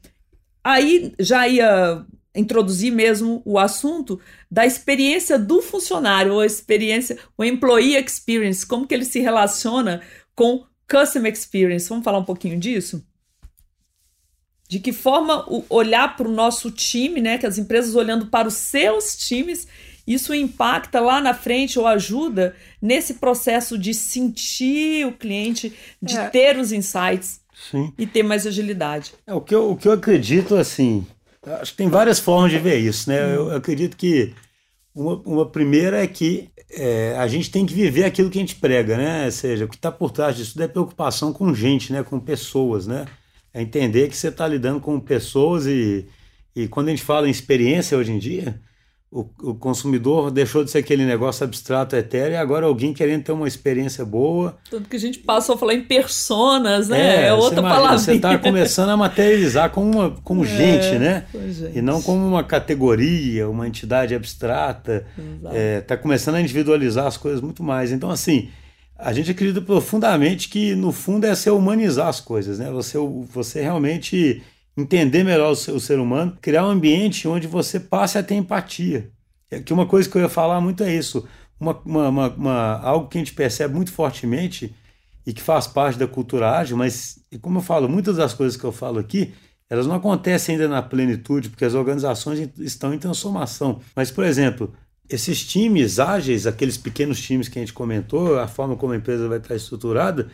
Aí 0.69 1.15
já 1.19 1.49
ia 1.49 2.05
introduzir 2.35 2.93
mesmo 2.93 3.41
o 3.43 3.59
assunto 3.59 4.21
da 4.51 4.67
experiência 4.67 5.39
do 5.39 5.63
funcionário, 5.63 6.35
ou 6.35 6.41
a 6.41 6.47
experiência, 6.47 7.17
o 7.39 7.43
employee 7.43 7.97
experience, 7.97 8.67
como 8.67 8.87
que 8.87 8.93
ele 8.93 9.07
se 9.07 9.19
relaciona 9.19 10.03
com 10.35 10.67
customer 10.87 11.33
experience. 11.33 11.89
Vamos 11.89 12.05
falar 12.05 12.19
um 12.19 12.25
pouquinho 12.25 12.61
disso? 12.61 13.03
De 14.69 14.79
que 14.79 14.93
forma 14.93 15.47
olhar 15.71 16.15
para 16.19 16.29
o 16.29 16.35
nosso 16.35 16.71
time, 16.71 17.23
né? 17.23 17.39
Que 17.39 17.47
as 17.47 17.57
empresas 17.57 17.95
olhando 17.95 18.27
para 18.27 18.47
os 18.47 18.55
seus 18.55 19.17
times, 19.17 19.67
isso 20.07 20.35
impacta 20.35 21.01
lá 21.01 21.19
na 21.19 21.33
frente 21.33 21.79
ou 21.79 21.87
ajuda 21.87 22.55
nesse 22.81 23.15
processo 23.15 23.79
de 23.79 23.95
sentir 23.95 25.07
o 25.07 25.13
cliente, 25.13 25.73
de 26.03 26.19
é. 26.19 26.29
ter 26.29 26.59
os 26.59 26.73
insights. 26.73 27.41
Sim. 27.71 27.93
e 27.99 28.07
ter 28.07 28.23
mais 28.23 28.47
agilidade. 28.47 29.13
É, 29.27 29.35
o, 29.35 29.41
que 29.41 29.55
eu, 29.55 29.71
o 29.71 29.77
que 29.77 29.89
eu 29.89 29.93
acredito, 29.93 30.55
assim, 30.55 31.07
acho 31.61 31.73
que 31.73 31.79
tem 31.79 31.89
várias 31.89 32.19
formas 32.19 32.51
de 32.51 32.59
ver 32.59 32.79
isso, 32.79 33.11
né? 33.11 33.35
Eu 33.35 33.55
acredito 33.55 33.97
que 33.97 34.33
uma, 34.95 35.15
uma 35.25 35.47
primeira 35.47 36.03
é 36.03 36.07
que 36.07 36.51
é, 36.71 37.15
a 37.19 37.27
gente 37.27 37.51
tem 37.51 37.65
que 37.65 37.75
viver 37.75 38.05
aquilo 38.05 38.31
que 38.31 38.39
a 38.39 38.41
gente 38.41 38.57
prega, 38.57 38.97
né? 38.97 39.25
Ou 39.27 39.33
seja, 39.33 39.65
o 39.65 39.69
que 39.69 39.77
está 39.77 39.91
por 39.91 40.11
trás 40.11 40.37
disso 40.37 40.61
é 40.63 40.69
preocupação 40.69 41.33
com 41.33 41.55
gente, 41.55 41.93
né? 41.93 42.03
Com 42.03 42.21
pessoas, 42.21 42.87
né? 42.87 43.07
É 43.53 43.63
entender 43.63 44.09
que 44.09 44.17
você 44.17 44.29
está 44.29 44.47
lidando 44.47 44.81
com 44.81 45.01
pessoas 45.01 45.67
e, 45.67 46.07
E 46.55 46.69
quando 46.69 46.89
a 46.89 46.91
gente 46.91 47.03
fala 47.03 47.29
em 47.29 47.31
experiência 47.31 47.97
hoje 47.97 48.13
em 48.13 48.19
dia, 48.19 48.61
o, 49.11 49.27
o, 49.43 49.55
consumidor 49.55 50.31
deixou 50.31 50.63
de 50.63 50.71
ser 50.71 50.79
aquele 50.79 51.07
negócio 51.07 51.43
abstrato 51.43 51.97
etéreo 51.97 52.35
e 52.35 52.37
agora 52.37 52.67
alguém 52.67 52.93
querendo 52.93 53.25
ter 53.25 53.33
uma 53.33 53.49
experiência 53.49 54.05
boa. 54.05 54.59
Tanto 54.71 54.87
que 54.87 54.97
a 54.97 54.99
gente 54.99 55.21
passou 55.21 55.55
a 55.55 55.59
falar 55.59 55.73
em 55.73 55.83
personas, 55.83 56.89
né? 56.89 57.25
É, 57.25 57.29
é 57.29 57.33
outra 57.33 57.63
palavra. 57.63 57.99
Você 57.99 58.13
está 58.13 58.37
começando 58.37 58.91
a 58.91 58.97
materializar 58.99 59.71
como, 59.71 59.91
uma, 59.91 60.11
como 60.23 60.45
é, 60.47 60.47
gente, 60.47 60.99
né? 60.99 61.25
Gente. 61.33 61.79
E 61.79 61.81
não 61.81 62.03
como 62.03 62.27
uma 62.27 62.45
categoria, 62.45 63.49
uma 63.49 63.67
entidade 63.67 64.15
abstrata. 64.15 65.07
Está 65.17 65.55
é, 65.55 65.81
tá 65.81 65.97
começando 65.97 66.35
a 66.35 66.41
individualizar 66.43 67.07
as 67.07 67.17
coisas 67.17 67.41
muito 67.41 67.63
mais. 67.63 67.91
Então, 67.91 68.11
assim, 68.11 68.51
a 68.99 69.11
gente 69.15 69.31
acredita 69.31 69.63
profundamente 69.63 70.51
que, 70.51 70.75
no 70.75 70.93
fundo, 70.93 71.25
é 71.25 71.35
ser 71.35 71.51
humanizar 71.51 72.09
as 72.09 72.21
coisas, 72.21 72.59
né? 72.59 72.71
Você, 72.73 72.99
você 73.33 73.63
realmente 73.63 74.43
entender 74.81 75.25
melhor 75.25 75.53
o 75.53 75.57
ser, 75.57 75.79
ser 75.81 75.99
humano, 75.99 76.37
criar 76.41 76.67
um 76.67 76.71
ambiente 76.71 77.27
onde 77.27 77.47
você 77.47 77.81
passe 77.81 78.19
a 78.19 78.23
ter 78.23 78.35
empatia. 78.35 79.11
É 79.51 79.61
que 79.61 79.73
uma 79.73 79.87
coisa 79.87 80.09
que 80.09 80.17
eu 80.17 80.23
ia 80.23 80.29
falar 80.29 80.61
muito 80.61 80.83
é 80.83 80.95
isso. 80.95 81.27
Uma, 81.59 81.81
uma, 81.85 82.29
uma, 82.29 82.81
algo 82.81 83.09
que 83.09 83.19
a 83.19 83.21
gente 83.21 83.33
percebe 83.33 83.75
muito 83.75 83.91
fortemente 83.91 84.75
e 85.27 85.33
que 85.33 85.43
faz 85.43 85.67
parte 85.67 85.99
da 85.99 86.07
cultura 86.07 86.51
ágil, 86.59 86.77
mas, 86.77 87.19
como 87.43 87.59
eu 87.59 87.63
falo, 87.63 87.89
muitas 87.89 88.17
das 88.17 88.33
coisas 88.33 88.57
que 88.57 88.65
eu 88.65 88.73
falo 88.73 88.99
aqui, 88.99 89.35
elas 89.69 89.87
não 89.87 89.97
acontecem 89.97 90.55
ainda 90.55 90.69
na 90.69 90.81
plenitude, 90.81 91.51
porque 91.51 91.65
as 91.65 91.75
organizações 91.75 92.49
estão 92.59 92.95
em 92.95 92.99
transformação. 92.99 93.81
Mas, 93.95 94.11
por 94.11 94.25
exemplo, 94.25 94.73
esses 95.09 95.45
times 95.45 95.99
ágeis, 95.99 96.47
aqueles 96.47 96.79
pequenos 96.79 97.21
times 97.21 97.49
que 97.49 97.59
a 97.59 97.63
gente 97.63 97.73
comentou, 97.73 98.39
a 98.39 98.47
forma 98.47 98.77
como 98.77 98.93
a 98.93 98.97
empresa 98.97 99.29
vai 99.29 99.39
estar 99.39 99.55
estruturada, 99.55 100.29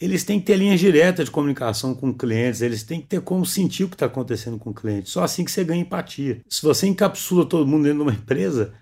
eles 0.00 0.24
têm 0.24 0.38
que 0.38 0.46
ter 0.46 0.56
linhas 0.56 0.78
diretas 0.78 1.24
de 1.24 1.30
comunicação 1.30 1.94
com 1.94 2.12
clientes, 2.12 2.60
eles 2.60 2.82
têm 2.82 3.00
que 3.00 3.06
ter 3.06 3.20
como 3.20 3.46
sentir 3.46 3.84
o 3.84 3.88
que 3.88 3.94
está 3.94 4.06
acontecendo 4.06 4.58
com 4.58 4.70
o 4.70 4.74
cliente. 4.74 5.10
Só 5.10 5.24
assim 5.24 5.44
que 5.44 5.50
você 5.50 5.64
ganha 5.64 5.80
empatia. 5.80 6.42
Se 6.48 6.62
você 6.62 6.86
encapsula 6.86 7.46
todo 7.46 7.66
mundo 7.66 7.84
dentro 7.84 7.98
de 7.98 8.02
uma 8.02 8.12
empresa, 8.12 8.74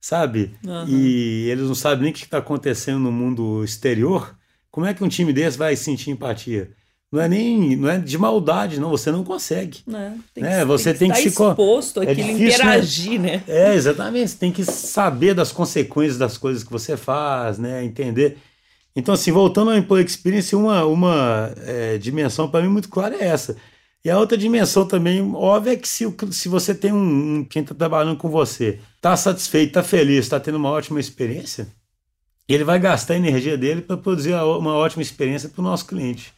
sabe? 0.00 0.54
Uhum. 0.66 0.88
E 0.88 1.48
eles 1.50 1.64
não 1.64 1.74
sabem 1.74 2.04
nem 2.04 2.12
o 2.12 2.14
que 2.14 2.24
está 2.24 2.38
acontecendo 2.38 2.98
no 2.98 3.12
mundo 3.12 3.62
exterior, 3.62 4.36
como 4.70 4.86
é 4.86 4.94
que 4.94 5.04
um 5.04 5.08
time 5.08 5.32
desse 5.32 5.58
vai 5.58 5.76
sentir 5.76 6.10
empatia? 6.10 6.70
Não 7.12 7.20
é 7.20 7.28
nem 7.28 7.76
não 7.76 7.90
é 7.90 7.98
de 7.98 8.16
maldade, 8.16 8.80
não. 8.80 8.88
Você 8.88 9.12
não 9.12 9.22
consegue. 9.22 9.80
É, 9.86 10.12
tem 10.32 10.42
né? 10.44 10.60
Que, 10.60 10.64
você 10.64 10.94
tem 10.94 11.10
que, 11.10 11.14
tem 11.16 11.24
que 11.24 11.30
se 11.30 11.42
exposto 11.42 12.02
é 12.02 12.10
aquilo, 12.10 12.28
difícil, 12.28 12.38
né? 12.38 12.54
interagir, 12.54 13.20
né? 13.20 13.36
né? 13.36 13.42
É, 13.46 13.74
exatamente. 13.74 14.30
Você 14.30 14.38
tem 14.38 14.50
que 14.50 14.64
saber 14.64 15.34
das 15.34 15.52
consequências 15.52 16.16
das 16.16 16.38
coisas 16.38 16.64
que 16.64 16.72
você 16.72 16.96
faz, 16.96 17.58
né? 17.58 17.84
Entender. 17.84 18.38
Então, 18.94 19.14
assim, 19.14 19.32
voltando 19.32 19.70
ao 19.70 19.76
Employee 19.76 20.04
Experience, 20.04 20.54
uma, 20.54 20.84
uma 20.84 21.52
é, 21.58 21.98
dimensão 21.98 22.48
para 22.48 22.62
mim 22.62 22.68
muito 22.68 22.88
clara 22.88 23.16
é 23.16 23.26
essa. 23.26 23.56
E 24.04 24.10
a 24.10 24.18
outra 24.18 24.36
dimensão 24.36 24.86
também, 24.86 25.22
óbvia, 25.34 25.72
é 25.72 25.76
que 25.76 25.88
se, 25.88 26.04
se 26.32 26.48
você 26.48 26.74
tem 26.74 26.92
um, 26.92 27.44
quem 27.44 27.62
está 27.62 27.74
trabalhando 27.74 28.16
com 28.16 28.28
você, 28.28 28.80
está 28.96 29.16
satisfeito, 29.16 29.68
está 29.68 29.82
feliz, 29.82 30.24
está 30.24 30.40
tendo 30.40 30.56
uma 30.56 30.70
ótima 30.70 30.98
experiência, 30.98 31.68
ele 32.48 32.64
vai 32.64 32.78
gastar 32.78 33.14
a 33.14 33.16
energia 33.16 33.56
dele 33.56 33.80
para 33.80 33.96
produzir 33.96 34.34
uma 34.34 34.74
ótima 34.74 35.02
experiência 35.02 35.48
para 35.48 35.60
o 35.60 35.64
nosso 35.64 35.86
cliente. 35.86 36.34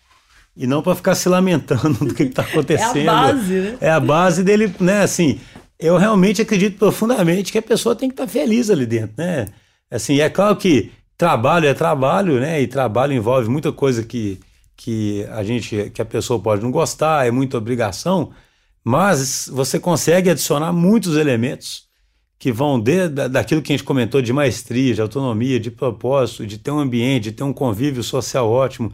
E 0.56 0.66
não 0.66 0.82
para 0.82 0.94
ficar 0.94 1.14
se 1.14 1.28
lamentando 1.28 1.94
do 2.04 2.14
que 2.14 2.24
está 2.24 2.42
acontecendo. 2.42 2.98
é 3.08 3.08
a 3.08 3.32
base, 3.32 3.52
né? 3.54 3.78
É 3.80 3.90
a 3.90 4.00
base 4.00 4.44
dele, 4.44 4.74
né? 4.78 5.02
Assim, 5.02 5.40
eu 5.78 5.96
realmente 5.96 6.42
acredito 6.42 6.78
profundamente 6.78 7.50
que 7.50 7.58
a 7.58 7.62
pessoa 7.62 7.96
tem 7.96 8.08
que 8.08 8.12
estar 8.12 8.26
tá 8.26 8.30
feliz 8.30 8.70
ali 8.70 8.86
dentro, 8.86 9.14
né? 9.16 9.46
Assim, 9.90 10.20
é 10.20 10.28
claro 10.28 10.56
que 10.56 10.92
trabalho 11.24 11.66
é 11.66 11.72
trabalho, 11.72 12.38
né? 12.38 12.60
E 12.60 12.66
trabalho 12.66 13.14
envolve 13.14 13.48
muita 13.48 13.72
coisa 13.72 14.04
que, 14.04 14.38
que 14.76 15.24
a 15.30 15.42
gente, 15.42 15.90
que 15.94 16.02
a 16.02 16.04
pessoa 16.04 16.38
pode 16.38 16.62
não 16.62 16.70
gostar, 16.70 17.26
é 17.26 17.30
muita 17.30 17.56
obrigação, 17.56 18.30
mas 18.84 19.48
você 19.50 19.80
consegue 19.80 20.28
adicionar 20.28 20.70
muitos 20.70 21.16
elementos 21.16 21.84
que 22.38 22.52
vão 22.52 22.78
desde 22.78 23.26
daquilo 23.26 23.62
que 23.62 23.72
a 23.72 23.76
gente 23.76 23.86
comentou 23.86 24.20
de 24.20 24.34
maestria, 24.34 24.92
de 24.92 25.00
autonomia, 25.00 25.58
de 25.58 25.70
propósito, 25.70 26.46
de 26.46 26.58
ter 26.58 26.70
um 26.70 26.78
ambiente, 26.78 27.24
de 27.24 27.32
ter 27.32 27.42
um 27.42 27.54
convívio 27.54 28.02
social 28.02 28.50
ótimo, 28.50 28.92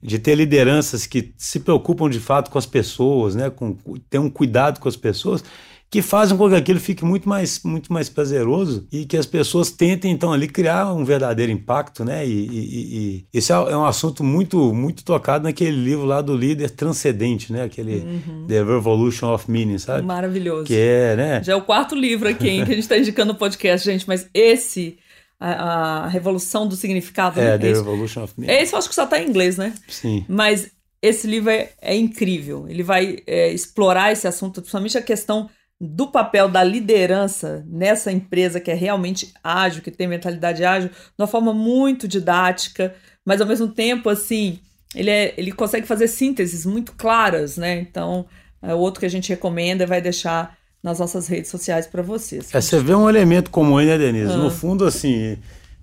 de 0.00 0.20
ter 0.20 0.36
lideranças 0.36 1.08
que 1.08 1.34
se 1.36 1.58
preocupam 1.58 2.08
de 2.08 2.20
fato 2.20 2.52
com 2.52 2.58
as 2.58 2.66
pessoas, 2.66 3.34
né? 3.34 3.50
Com 3.50 3.76
ter 4.08 4.20
um 4.20 4.30
cuidado 4.30 4.78
com 4.78 4.88
as 4.88 4.96
pessoas 4.96 5.42
que 5.90 6.02
fazem 6.02 6.36
com 6.36 6.48
que 6.48 6.56
aquilo 6.56 6.80
fique 6.80 7.04
muito 7.04 7.28
mais, 7.28 7.62
muito 7.62 7.92
mais 7.92 8.08
prazeroso 8.08 8.86
e 8.90 9.04
que 9.04 9.16
as 9.16 9.26
pessoas 9.26 9.70
tentem, 9.70 10.10
então, 10.10 10.32
ali 10.32 10.48
criar 10.48 10.92
um 10.92 11.04
verdadeiro 11.04 11.52
impacto, 11.52 12.04
né? 12.04 12.26
E, 12.26 12.30
e, 12.30 12.96
e, 12.96 13.24
esse 13.32 13.52
é, 13.52 13.54
é 13.54 13.76
um 13.76 13.84
assunto 13.84 14.24
muito, 14.24 14.74
muito 14.74 15.04
tocado 15.04 15.44
naquele 15.44 15.76
livro 15.76 16.04
lá 16.04 16.20
do 16.20 16.36
líder 16.36 16.70
transcendente, 16.70 17.52
né? 17.52 17.62
Aquele 17.62 17.98
uhum. 17.98 18.46
The 18.48 18.64
Revolution 18.64 19.32
of 19.32 19.48
Meaning, 19.48 19.78
sabe? 19.78 20.02
Maravilhoso. 20.02 20.64
Que 20.64 20.76
é, 20.76 21.16
né? 21.16 21.42
Já 21.44 21.52
é 21.52 21.56
o 21.56 21.62
quarto 21.62 21.94
livro 21.94 22.28
aqui, 22.28 22.48
hein, 22.48 22.64
que 22.64 22.72
a 22.72 22.74
gente 22.74 22.82
está 22.82 22.98
indicando 22.98 23.32
no 23.32 23.38
podcast, 23.38 23.88
gente, 23.88 24.08
mas 24.08 24.28
esse 24.34 24.98
a, 25.38 26.04
a, 26.04 26.08
revolução 26.08 26.66
do 26.66 26.74
significado. 26.74 27.40
É, 27.40 27.56
né? 27.56 27.58
The 27.58 27.72
Revolution 27.72 28.24
of 28.24 28.34
Meaning. 28.36 28.52
Esse 28.52 28.74
eu 28.74 28.78
acho 28.78 28.88
que 28.88 28.94
só 28.94 29.04
está 29.04 29.20
em 29.20 29.28
inglês, 29.28 29.56
né? 29.58 29.74
Sim. 29.88 30.24
Mas 30.28 30.70
esse 31.02 31.26
livro 31.26 31.50
é, 31.50 31.70
é 31.80 31.94
incrível. 31.94 32.66
Ele 32.68 32.82
vai 32.82 33.18
é, 33.26 33.52
explorar 33.52 34.10
esse 34.10 34.26
assunto, 34.26 34.60
principalmente 34.60 34.96
a 34.96 35.02
questão 35.02 35.50
do 35.80 36.06
papel 36.06 36.48
da 36.48 36.62
liderança 36.62 37.64
nessa 37.68 38.12
empresa 38.12 38.60
que 38.60 38.70
é 38.70 38.74
realmente 38.74 39.32
ágil, 39.42 39.82
que 39.82 39.90
tem 39.90 40.06
mentalidade 40.06 40.64
ágil, 40.64 40.88
de 40.88 40.94
uma 41.18 41.26
forma 41.26 41.52
muito 41.52 42.06
didática, 42.06 42.94
mas 43.24 43.40
ao 43.40 43.46
mesmo 43.46 43.68
tempo, 43.68 44.08
assim, 44.08 44.60
ele, 44.94 45.10
é, 45.10 45.34
ele 45.36 45.52
consegue 45.52 45.86
fazer 45.86 46.08
sínteses 46.08 46.64
muito 46.64 46.92
claras, 46.92 47.56
né? 47.56 47.78
Então, 47.80 48.26
é 48.62 48.74
outro 48.74 49.00
que 49.00 49.06
a 49.06 49.10
gente 49.10 49.28
recomenda 49.28 49.84
e 49.84 49.86
vai 49.86 50.00
deixar 50.00 50.56
nas 50.82 50.98
nossas 50.98 51.26
redes 51.26 51.50
sociais 51.50 51.86
para 51.86 52.02
vocês. 52.02 52.54
É, 52.54 52.60
você 52.60 52.78
vê 52.78 52.94
um 52.94 53.08
elemento 53.08 53.50
como 53.50 53.80
ele, 53.80 53.90
né, 53.90 53.98
Denise? 53.98 54.32
Ah. 54.32 54.36
No 54.36 54.50
fundo, 54.50 54.84
assim, 54.84 55.38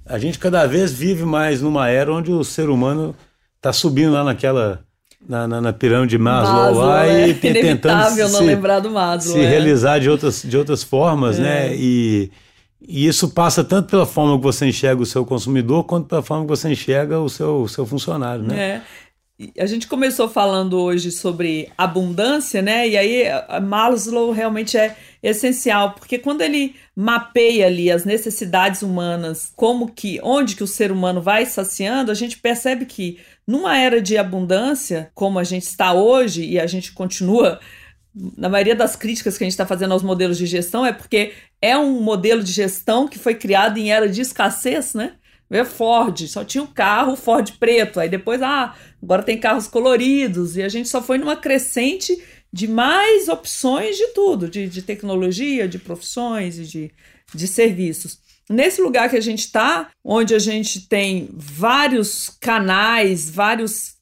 a 0.05 0.17
gente 0.17 0.39
cada 0.39 0.65
vez 0.65 0.91
vive 0.91 1.23
mais 1.23 1.61
numa 1.61 1.89
era 1.89 2.13
onde 2.13 2.31
o 2.31 2.43
ser 2.43 2.69
humano 2.69 3.15
está 3.57 3.73
subindo 3.73 4.13
lá 4.13 4.23
naquela 4.23 4.83
na, 5.27 5.47
na, 5.47 5.61
na 5.61 5.73
pirâmide 5.73 6.11
de 6.11 6.17
Maslow, 6.17 6.65
Maslow 6.65 6.85
lá 6.85 7.05
é. 7.07 7.29
e 7.29 7.33
tentando 7.33 7.95
não 7.95 8.09
se, 8.09 8.43
Maslow, 8.89 9.33
se 9.33 9.39
é. 9.39 9.47
realizar 9.47 9.99
de 9.99 10.09
outras, 10.09 10.41
de 10.41 10.57
outras 10.57 10.83
formas, 10.83 11.37
né? 11.39 11.67
é. 11.67 11.69
né? 11.69 11.75
E, 11.77 12.31
e 12.87 13.07
isso 13.07 13.29
passa 13.29 13.63
tanto 13.63 13.89
pela 13.89 14.05
forma 14.05 14.37
que 14.37 14.43
você 14.43 14.65
enxerga 14.65 15.01
o 15.01 15.05
seu 15.05 15.25
consumidor, 15.25 15.83
quanto 15.83 16.07
pela 16.07 16.21
forma 16.21 16.43
que 16.43 16.49
você 16.49 16.69
enxerga 16.69 17.19
o 17.19 17.29
seu, 17.29 17.61
o 17.61 17.69
seu 17.69 17.85
funcionário, 17.85 18.43
né? 18.43 18.81
A 19.57 19.65
gente 19.65 19.87
começou 19.87 20.29
falando 20.29 20.79
hoje 20.79 21.11
sobre 21.11 21.69
abundância, 21.77 22.61
né? 22.61 22.87
E 22.87 22.97
aí 22.97 23.23
Maslow 23.61 24.31
realmente 24.31 24.77
é 24.77 24.95
essencial, 25.23 25.93
porque 25.93 26.17
quando 26.17 26.41
ele 26.41 26.75
mapeia 26.95 27.67
ali 27.67 27.89
as 27.91 28.05
necessidades 28.05 28.81
humanas, 28.81 29.51
como 29.55 29.91
que, 29.91 30.19
onde 30.23 30.55
que 30.55 30.63
o 30.63 30.67
ser 30.67 30.91
humano 30.91 31.21
vai 31.21 31.45
saciando, 31.45 32.11
a 32.11 32.15
gente 32.15 32.37
percebe 32.37 32.85
que 32.85 33.19
numa 33.47 33.77
era 33.77 34.01
de 34.01 34.17
abundância, 34.17 35.11
como 35.13 35.39
a 35.39 35.43
gente 35.43 35.63
está 35.63 35.93
hoje, 35.93 36.43
e 36.43 36.59
a 36.59 36.67
gente 36.67 36.91
continua 36.91 37.59
na 38.13 38.49
maioria 38.49 38.75
das 38.75 38.95
críticas 38.95 39.37
que 39.37 39.43
a 39.43 39.45
gente 39.45 39.53
está 39.53 39.65
fazendo 39.65 39.93
aos 39.93 40.03
modelos 40.03 40.37
de 40.37 40.45
gestão 40.45 40.85
é 40.85 40.91
porque 40.91 41.33
é 41.61 41.77
um 41.77 42.01
modelo 42.01 42.43
de 42.43 42.51
gestão 42.51 43.07
que 43.07 43.17
foi 43.17 43.35
criado 43.35 43.77
em 43.77 43.91
era 43.91 44.09
de 44.09 44.21
escassez, 44.21 44.93
né? 44.93 45.13
É 45.51 45.65
Ford, 45.65 46.27
só 46.27 46.45
tinha 46.45 46.63
um 46.63 46.67
carro 46.67 47.15
Ford 47.17 47.51
preto, 47.59 47.99
aí 47.99 48.07
depois, 48.07 48.41
ah, 48.41 48.73
agora 49.03 49.21
tem 49.21 49.37
carros 49.37 49.67
coloridos, 49.67 50.55
e 50.55 50.63
a 50.63 50.69
gente 50.69 50.87
só 50.87 51.01
foi 51.01 51.17
numa 51.17 51.35
crescente 51.35 52.17
de 52.53 52.67
mais 52.67 53.27
opções 53.27 53.97
de 53.97 54.07
tudo, 54.07 54.49
de, 54.49 54.67
de 54.67 54.81
tecnologia, 54.81 55.67
de 55.67 55.77
profissões 55.77 56.57
e 56.57 56.63
de, 56.63 56.91
de 57.33 57.47
serviços. 57.47 58.19
Nesse 58.49 58.81
lugar 58.81 59.09
que 59.09 59.15
a 59.17 59.21
gente 59.21 59.39
está, 59.39 59.89
onde 60.03 60.33
a 60.33 60.39
gente 60.39 60.87
tem 60.87 61.29
vários 61.33 62.29
canais, 62.41 63.29
vários 63.29 63.95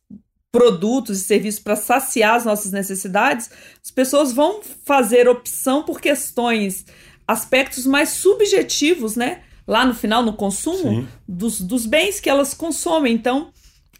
produtos 0.51 1.19
e 1.19 1.23
serviços 1.23 1.59
para 1.59 1.75
saciar 1.75 2.35
as 2.35 2.45
nossas 2.45 2.71
necessidades, 2.71 3.51
as 3.83 3.91
pessoas 3.91 4.31
vão 4.31 4.61
fazer 4.83 5.27
opção 5.27 5.83
por 5.83 6.01
questões, 6.01 6.85
aspectos 7.27 7.85
mais 7.85 8.09
subjetivos, 8.09 9.15
né? 9.15 9.43
Lá 9.69 9.85
no 9.85 9.93
final, 9.93 10.23
no 10.23 10.33
consumo, 10.33 11.07
dos, 11.27 11.61
dos 11.61 11.85
bens 11.85 12.19
que 12.19 12.27
elas 12.27 12.55
consomem. 12.55 13.13
Então, 13.13 13.49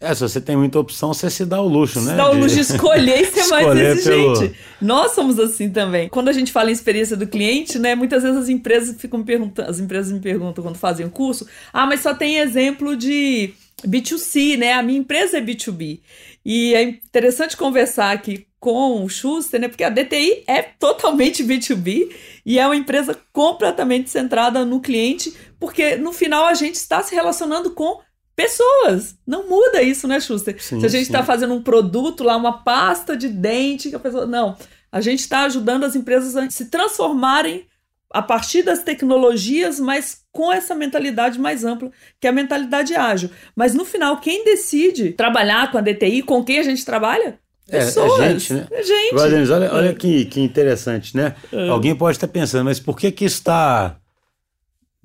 é, 0.00 0.14
se 0.14 0.22
você 0.22 0.40
tem 0.40 0.56
muita 0.56 0.78
opção, 0.80 1.12
você 1.12 1.28
se 1.28 1.44
dá 1.44 1.60
o 1.60 1.68
luxo, 1.68 2.00
né? 2.00 2.12
Se 2.12 2.16
dá 2.16 2.30
o 2.30 2.34
luxo 2.34 2.54
de 2.54 2.62
escolher 2.62 3.20
e 3.20 3.26
ser 3.26 3.46
mais 3.52 3.78
exigente. 3.78 4.38
Pelo... 4.38 4.54
Nós 4.80 5.12
somos 5.12 5.38
assim 5.38 5.70
também. 5.70 6.08
Quando 6.08 6.28
a 6.28 6.32
gente 6.32 6.50
fala 6.50 6.70
em 6.70 6.72
experiência 6.72 7.16
do 7.16 7.26
cliente, 7.26 7.78
né? 7.78 7.94
Muitas 7.94 8.22
vezes 8.24 8.38
as 8.38 8.48
empresas 8.48 8.96
ficam 8.98 9.22
perguntando, 9.22 9.70
as 9.70 9.78
empresas 9.78 10.10
me 10.10 10.18
perguntam 10.18 10.64
quando 10.64 10.76
fazem 10.76 11.04
o 11.04 11.10
curso, 11.10 11.46
ah, 11.72 11.86
mas 11.86 12.00
só 12.00 12.14
tem 12.14 12.38
exemplo 12.38 12.96
de 12.96 13.52
B2C, 13.86 14.56
né? 14.56 14.72
A 14.72 14.82
minha 14.82 14.98
empresa 14.98 15.38
é 15.38 15.40
B2B. 15.40 16.00
E 16.44 16.74
é 16.74 16.82
interessante 16.82 17.56
conversar 17.56 18.12
aqui 18.12 18.46
com 18.58 19.04
o 19.04 19.08
Schuster, 19.08 19.60
né? 19.60 19.68
Porque 19.68 19.84
a 19.84 19.90
DTI 19.90 20.44
é 20.46 20.62
totalmente 20.62 21.42
B2B 21.42 22.14
e 22.44 22.58
é 22.58 22.66
uma 22.66 22.76
empresa 22.76 23.18
completamente 23.32 24.10
centrada 24.10 24.64
no 24.64 24.80
cliente, 24.80 25.34
porque 25.58 25.96
no 25.96 26.12
final 26.12 26.46
a 26.46 26.54
gente 26.54 26.74
está 26.74 27.02
se 27.02 27.14
relacionando 27.14 27.70
com 27.70 28.00
pessoas. 28.36 29.16
Não 29.26 29.48
muda 29.48 29.82
isso, 29.82 30.06
né, 30.06 30.20
Schuster? 30.20 30.62
Sim, 30.62 30.80
Se 30.80 30.86
a 30.86 30.88
gente 30.88 31.02
está 31.02 31.22
fazendo 31.22 31.54
um 31.54 31.62
produto 31.62 32.24
lá, 32.24 32.36
uma 32.36 32.62
pasta 32.62 33.16
de 33.16 33.28
dente, 33.28 33.90
que 33.90 33.96
a 33.96 34.00
pessoa. 34.00 34.26
Não. 34.26 34.56
A 34.92 35.00
gente 35.00 35.20
está 35.20 35.44
ajudando 35.44 35.84
as 35.84 35.94
empresas 35.94 36.36
a 36.36 36.50
se 36.50 36.66
transformarem 36.66 37.66
a 38.12 38.20
partir 38.20 38.62
das 38.62 38.82
tecnologias, 38.82 39.78
mas 39.78 40.22
com 40.32 40.52
essa 40.52 40.74
mentalidade 40.74 41.38
mais 41.38 41.64
ampla, 41.64 41.90
que 42.20 42.26
é 42.26 42.30
a 42.30 42.32
mentalidade 42.32 42.94
ágil. 42.94 43.30
Mas 43.54 43.74
no 43.74 43.84
final, 43.84 44.20
quem 44.20 44.44
decide 44.44 45.12
trabalhar 45.12 45.70
com 45.70 45.78
a 45.78 45.80
DTI, 45.80 46.22
com 46.22 46.44
quem 46.44 46.58
a 46.58 46.62
gente 46.62 46.84
trabalha? 46.84 47.38
Pessoas. 47.70 48.20
É, 48.20 48.24
é 48.24 48.28
gente, 48.30 48.52
né? 48.52 48.66
É 48.70 48.82
gente. 48.82 49.14
Denise, 49.14 49.52
olha, 49.52 49.72
olha 49.72 49.94
que, 49.94 50.24
que 50.24 50.40
interessante, 50.40 51.16
né? 51.16 51.34
É. 51.52 51.68
Alguém 51.68 51.94
pode 51.94 52.16
estar 52.16 52.26
pensando, 52.26 52.64
mas 52.64 52.80
por 52.80 52.98
que 52.98 53.12
que 53.12 53.24
está 53.24 53.96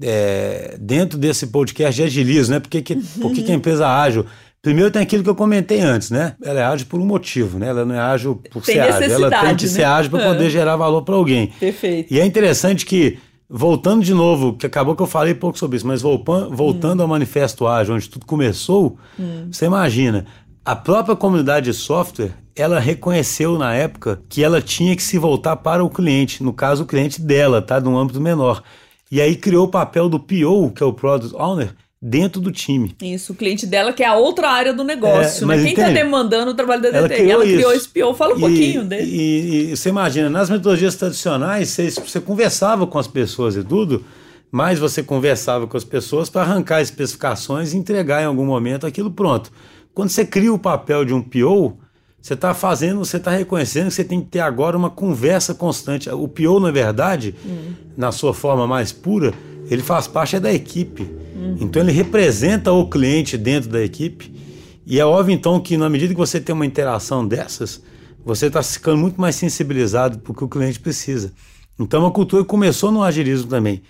é, 0.02 0.76
dentro 0.80 1.18
desse 1.18 1.48
podcast 1.48 1.96
de 1.96 2.08
agilismo, 2.08 2.56
né? 2.56 2.60
Por 2.60 2.70
que, 2.70 2.82
que, 2.82 2.96
por 3.22 3.32
que, 3.32 3.44
que 3.44 3.52
a 3.52 3.56
empresa 3.56 3.88
ágil? 3.88 4.26
Primeiro 4.66 4.90
tem 4.90 5.00
aquilo 5.00 5.24
que 5.24 5.30
eu 5.30 5.36
comentei 5.36 5.80
antes, 5.80 6.10
né? 6.10 6.34
Ela 6.44 6.60
é 6.60 6.64
ágil 6.64 6.88
por 6.88 7.00
um 7.00 7.06
motivo, 7.06 7.60
né? 7.60 7.68
Ela 7.68 7.86
não 7.86 7.94
é 7.94 8.00
ágil 8.00 8.42
por 8.50 8.64
tem 8.64 8.74
ser 8.74 8.82
ágil. 8.82 9.14
Ela 9.14 9.30
tem 9.30 9.56
que 9.56 9.66
né? 9.66 9.70
ser 9.70 9.84
ágil 9.84 10.10
para 10.10 10.26
poder 10.26 10.48
é. 10.48 10.50
gerar 10.50 10.76
valor 10.76 11.04
para 11.04 11.14
alguém. 11.14 11.54
Perfeito. 11.60 12.12
E 12.12 12.20
é 12.20 12.26
interessante 12.26 12.84
que, 12.84 13.20
voltando 13.48 14.04
de 14.04 14.12
novo, 14.12 14.54
que 14.54 14.66
acabou 14.66 14.96
que 14.96 15.04
eu 15.04 15.06
falei 15.06 15.36
pouco 15.36 15.60
sobre 15.60 15.78
isso, 15.78 15.86
mas 15.86 16.02
voltando 16.02 17.02
hum. 17.02 17.04
ao 17.04 17.08
Manifesto 17.08 17.68
Ágil, 17.68 17.94
onde 17.94 18.10
tudo 18.10 18.26
começou, 18.26 18.98
hum. 19.20 19.50
você 19.52 19.68
imagina, 19.68 20.26
a 20.66 20.76
própria 20.76 21.16
comunidade 21.16 21.68
de 21.68 21.78
software, 21.78 22.32
ela 22.56 22.80
reconheceu 22.80 23.60
na 23.60 23.72
época 23.76 24.20
que 24.28 24.44
ela 24.44 24.60
tinha 24.64 24.96
que 24.96 25.04
se 25.04 25.20
voltar 25.20 25.58
para 25.58 25.84
o 25.84 25.92
cliente, 25.92 26.42
no 26.42 26.52
caso 26.52 26.86
o 26.86 26.88
cliente 26.88 27.22
dela, 27.22 27.62
tá? 27.62 27.80
De 27.80 27.88
um 27.88 27.96
âmbito 27.96 28.20
menor. 28.20 28.64
E 29.12 29.22
aí 29.22 29.36
criou 29.36 29.68
o 29.68 29.70
papel 29.70 30.10
do 30.10 30.20
PO, 30.20 30.72
que 30.76 30.82
é 30.82 30.86
o 30.88 30.92
Product 30.92 31.36
Owner, 31.40 31.76
dentro 32.08 32.40
do 32.40 32.52
time. 32.52 32.96
Isso, 33.02 33.34
o 33.34 33.36
cliente 33.36 33.66
dela, 33.66 33.92
que 33.92 34.04
é 34.04 34.06
a 34.06 34.14
outra 34.14 34.52
área 34.52 34.72
do 34.72 34.84
negócio, 34.84 35.52
é, 35.52 35.58
né? 35.58 35.64
Quem 35.64 35.72
está 35.72 35.90
demandando 35.90 36.52
o 36.52 36.54
trabalho 36.54 36.80
da 36.80 36.92
DT? 36.92 36.98
Ela 36.98 37.10
criou, 37.10 37.32
ela 37.32 37.44
criou 37.44 37.74
esse 37.74 37.90
PO, 37.90 38.14
fala 38.14 38.36
um 38.36 38.38
e, 38.38 38.40
pouquinho 38.42 38.86
dele. 38.86 39.10
E, 39.12 39.72
e, 39.72 39.76
você 39.76 39.90
imagina, 39.90 40.30
nas 40.30 40.48
metodologias 40.48 40.96
tradicionais, 40.96 41.70
você, 41.70 41.90
você 41.90 42.22
conversava 42.22 42.86
com 42.86 43.00
as 43.00 43.08
pessoas 43.08 43.56
e 43.56 43.64
tudo, 43.64 44.06
mas 44.52 44.78
você 44.78 45.02
conversava 45.02 45.66
com 45.66 45.76
as 45.76 45.84
pessoas 45.84 46.30
para 46.30 46.44
arrancar 46.44 46.80
especificações 46.80 47.74
e 47.74 47.78
entregar 47.78 48.22
em 48.22 48.26
algum 48.26 48.46
momento 48.46 48.86
aquilo 48.86 49.10
pronto. 49.10 49.52
Quando 49.92 50.10
você 50.10 50.24
cria 50.24 50.54
o 50.54 50.60
papel 50.60 51.06
de 51.06 51.14
um 51.14 51.24
PO, 51.24 51.76
você 52.22 52.36
está 52.36 52.54
fazendo, 52.54 53.00
você 53.00 53.18
está 53.18 53.32
reconhecendo 53.32 53.88
que 53.88 53.96
você 53.96 54.04
tem 54.04 54.22
que 54.22 54.28
ter 54.28 54.42
agora 54.42 54.78
uma 54.78 54.92
conversa 54.92 55.56
constante. 55.56 56.08
O 56.12 56.28
PO, 56.28 56.60
na 56.60 56.70
verdade, 56.70 57.34
hum. 57.44 57.74
na 57.98 58.12
sua 58.12 58.34
forma 58.34 58.68
mais 58.68 58.92
pura, 58.92 59.34
ele 59.72 59.82
faz 59.82 60.06
parte 60.06 60.36
é 60.36 60.40
da 60.40 60.54
equipe. 60.54 61.25
Uhum. 61.36 61.58
Então 61.60 61.82
ele 61.82 61.92
representa 61.92 62.72
o 62.72 62.90
cliente 62.90 63.38
dentro 63.38 63.70
da 63.70 63.84
equipe. 63.84 64.34
E 64.86 65.00
é 65.00 65.06
óbvio 65.06 65.34
então 65.34 65.60
que 65.60 65.76
na 65.76 65.90
medida 65.90 66.14
que 66.14 66.20
você 66.20 66.40
tem 66.40 66.54
uma 66.56 66.66
interação 66.66 67.28
dessas, 67.28 67.82
você 68.24 68.48
está 68.48 68.64
ficando 68.64 68.98
muito 68.98 69.20
mais 69.20 69.36
sensibilizado 69.36 70.20
para 70.20 70.32
o 70.32 70.36
que 70.36 70.44
o 70.44 70.50
cliente 70.50 70.80
precisa. 70.80 71.34
Então 71.78 72.06
a 72.06 72.12
cultura 72.12 72.44
começou 72.46 72.92
no 72.92 73.04
agilismo 73.04 73.50
também. 73.50 73.82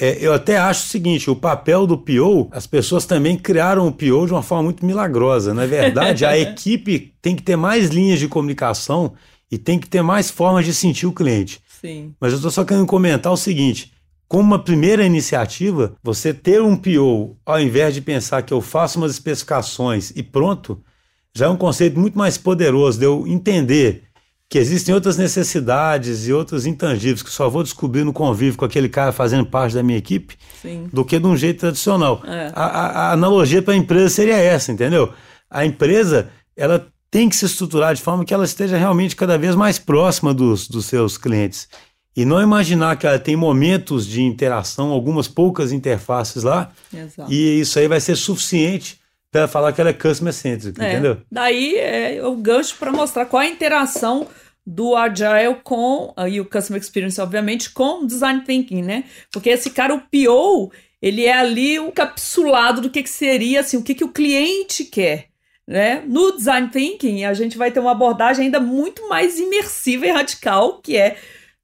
É, 0.00 0.18
eu 0.20 0.32
até 0.32 0.58
acho 0.58 0.86
o 0.86 0.88
seguinte: 0.88 1.30
o 1.30 1.36
papel 1.36 1.86
do 1.86 1.96
PO, 1.98 2.48
as 2.50 2.66
pessoas 2.66 3.06
também 3.06 3.36
criaram 3.36 3.86
o 3.86 3.92
PO 3.92 4.26
de 4.26 4.32
uma 4.32 4.42
forma 4.42 4.64
muito 4.64 4.84
milagrosa. 4.84 5.54
Na 5.54 5.66
verdade, 5.66 6.24
a 6.24 6.36
equipe 6.38 7.14
tem 7.20 7.36
que 7.36 7.42
ter 7.42 7.56
mais 7.56 7.88
linhas 7.88 8.18
de 8.18 8.28
comunicação 8.28 9.12
e 9.50 9.58
tem 9.58 9.78
que 9.78 9.88
ter 9.88 10.02
mais 10.02 10.30
formas 10.30 10.64
de 10.64 10.72
sentir 10.72 11.06
o 11.06 11.12
cliente. 11.12 11.60
Sim. 11.80 12.14
Mas 12.20 12.32
eu 12.32 12.36
estou 12.36 12.50
só 12.50 12.64
querendo 12.64 12.86
comentar 12.86 13.32
o 13.32 13.36
seguinte: 13.36 13.92
como 14.32 14.44
uma 14.44 14.58
primeira 14.58 15.04
iniciativa, 15.04 15.94
você 16.02 16.32
ter 16.32 16.62
um 16.62 16.74
PO, 16.74 17.36
ao 17.44 17.60
invés 17.60 17.92
de 17.92 18.00
pensar 18.00 18.40
que 18.40 18.54
eu 18.54 18.62
faço 18.62 18.96
umas 18.96 19.12
especificações 19.12 20.10
e 20.16 20.22
pronto, 20.22 20.82
já 21.34 21.44
é 21.44 21.48
um 21.50 21.56
conceito 21.56 22.00
muito 22.00 22.16
mais 22.16 22.38
poderoso 22.38 22.98
de 22.98 23.04
eu 23.04 23.26
entender 23.26 24.04
que 24.48 24.56
existem 24.56 24.94
outras 24.94 25.18
necessidades 25.18 26.26
e 26.26 26.32
outros 26.32 26.64
intangíveis 26.64 27.22
que 27.22 27.28
só 27.28 27.50
vou 27.50 27.62
descobrir 27.62 28.04
no 28.04 28.12
convívio 28.14 28.56
com 28.56 28.64
aquele 28.64 28.88
cara 28.88 29.12
fazendo 29.12 29.44
parte 29.44 29.74
da 29.74 29.82
minha 29.82 29.98
equipe 29.98 30.34
Sim. 30.62 30.88
do 30.90 31.04
que 31.04 31.18
de 31.18 31.26
um 31.26 31.36
jeito 31.36 31.60
tradicional. 31.60 32.22
É. 32.24 32.50
A, 32.54 32.64
a, 32.64 32.86
a, 32.86 33.12
analogia 33.12 33.60
para 33.60 33.74
a 33.74 33.76
empresa 33.76 34.08
seria 34.08 34.38
essa, 34.38 34.72
entendeu? 34.72 35.12
A 35.50 35.66
empresa 35.66 36.30
ela 36.56 36.86
tem 37.10 37.28
que 37.28 37.36
se 37.36 37.44
estruturar 37.44 37.94
de 37.94 38.00
forma 38.00 38.24
que 38.24 38.32
ela 38.32 38.46
esteja 38.46 38.78
realmente 38.78 39.14
cada 39.14 39.36
vez 39.36 39.54
mais 39.54 39.78
próxima 39.78 40.32
dos, 40.32 40.68
dos 40.68 40.86
seus 40.86 41.18
clientes. 41.18 41.68
E 42.16 42.24
não 42.24 42.42
imaginar 42.42 42.96
que 42.96 43.06
ela 43.06 43.18
tem 43.18 43.34
momentos 43.34 44.06
de 44.06 44.22
interação, 44.22 44.90
algumas 44.90 45.26
poucas 45.26 45.72
interfaces 45.72 46.42
lá, 46.42 46.70
Exato. 46.92 47.32
e 47.32 47.60
isso 47.60 47.78
aí 47.78 47.88
vai 47.88 48.00
ser 48.00 48.16
suficiente 48.16 49.00
para 49.30 49.48
falar 49.48 49.72
que 49.72 49.80
ela 49.80 49.90
é 49.90 49.94
customer 49.94 50.32
centric, 50.32 50.78
é. 50.80 50.92
entendeu? 50.92 51.18
Daí 51.30 51.76
é 51.76 52.20
o 52.22 52.36
gancho 52.36 52.76
para 52.78 52.92
mostrar 52.92 53.24
qual 53.24 53.42
é 53.42 53.46
a 53.46 53.50
interação 53.50 54.28
do 54.64 54.94
Agile 54.94 55.56
com, 55.64 56.14
e 56.28 56.40
o 56.40 56.44
Customer 56.44 56.80
Experience, 56.80 57.20
obviamente, 57.20 57.70
com 57.70 58.06
Design 58.06 58.42
Thinking, 58.42 58.82
né? 58.82 59.04
Porque 59.32 59.50
esse 59.50 59.70
cara, 59.70 59.94
o 59.94 60.00
PO, 60.00 60.70
ele 61.00 61.24
é 61.24 61.32
ali 61.32 61.80
o 61.80 61.90
capsulado 61.90 62.80
do 62.80 62.90
que, 62.90 63.02
que 63.02 63.10
seria, 63.10 63.60
assim, 63.60 63.76
o 63.76 63.82
que, 63.82 63.94
que 63.94 64.04
o 64.04 64.12
cliente 64.12 64.84
quer. 64.84 65.26
Né? 65.66 66.02
No 66.06 66.36
Design 66.36 66.68
Thinking, 66.68 67.24
a 67.24 67.34
gente 67.34 67.56
vai 67.56 67.70
ter 67.70 67.80
uma 67.80 67.92
abordagem 67.92 68.46
ainda 68.46 68.60
muito 68.60 69.08
mais 69.08 69.38
imersiva 69.38 70.06
e 70.06 70.10
radical, 70.10 70.80
que 70.80 70.96
é 70.96 71.16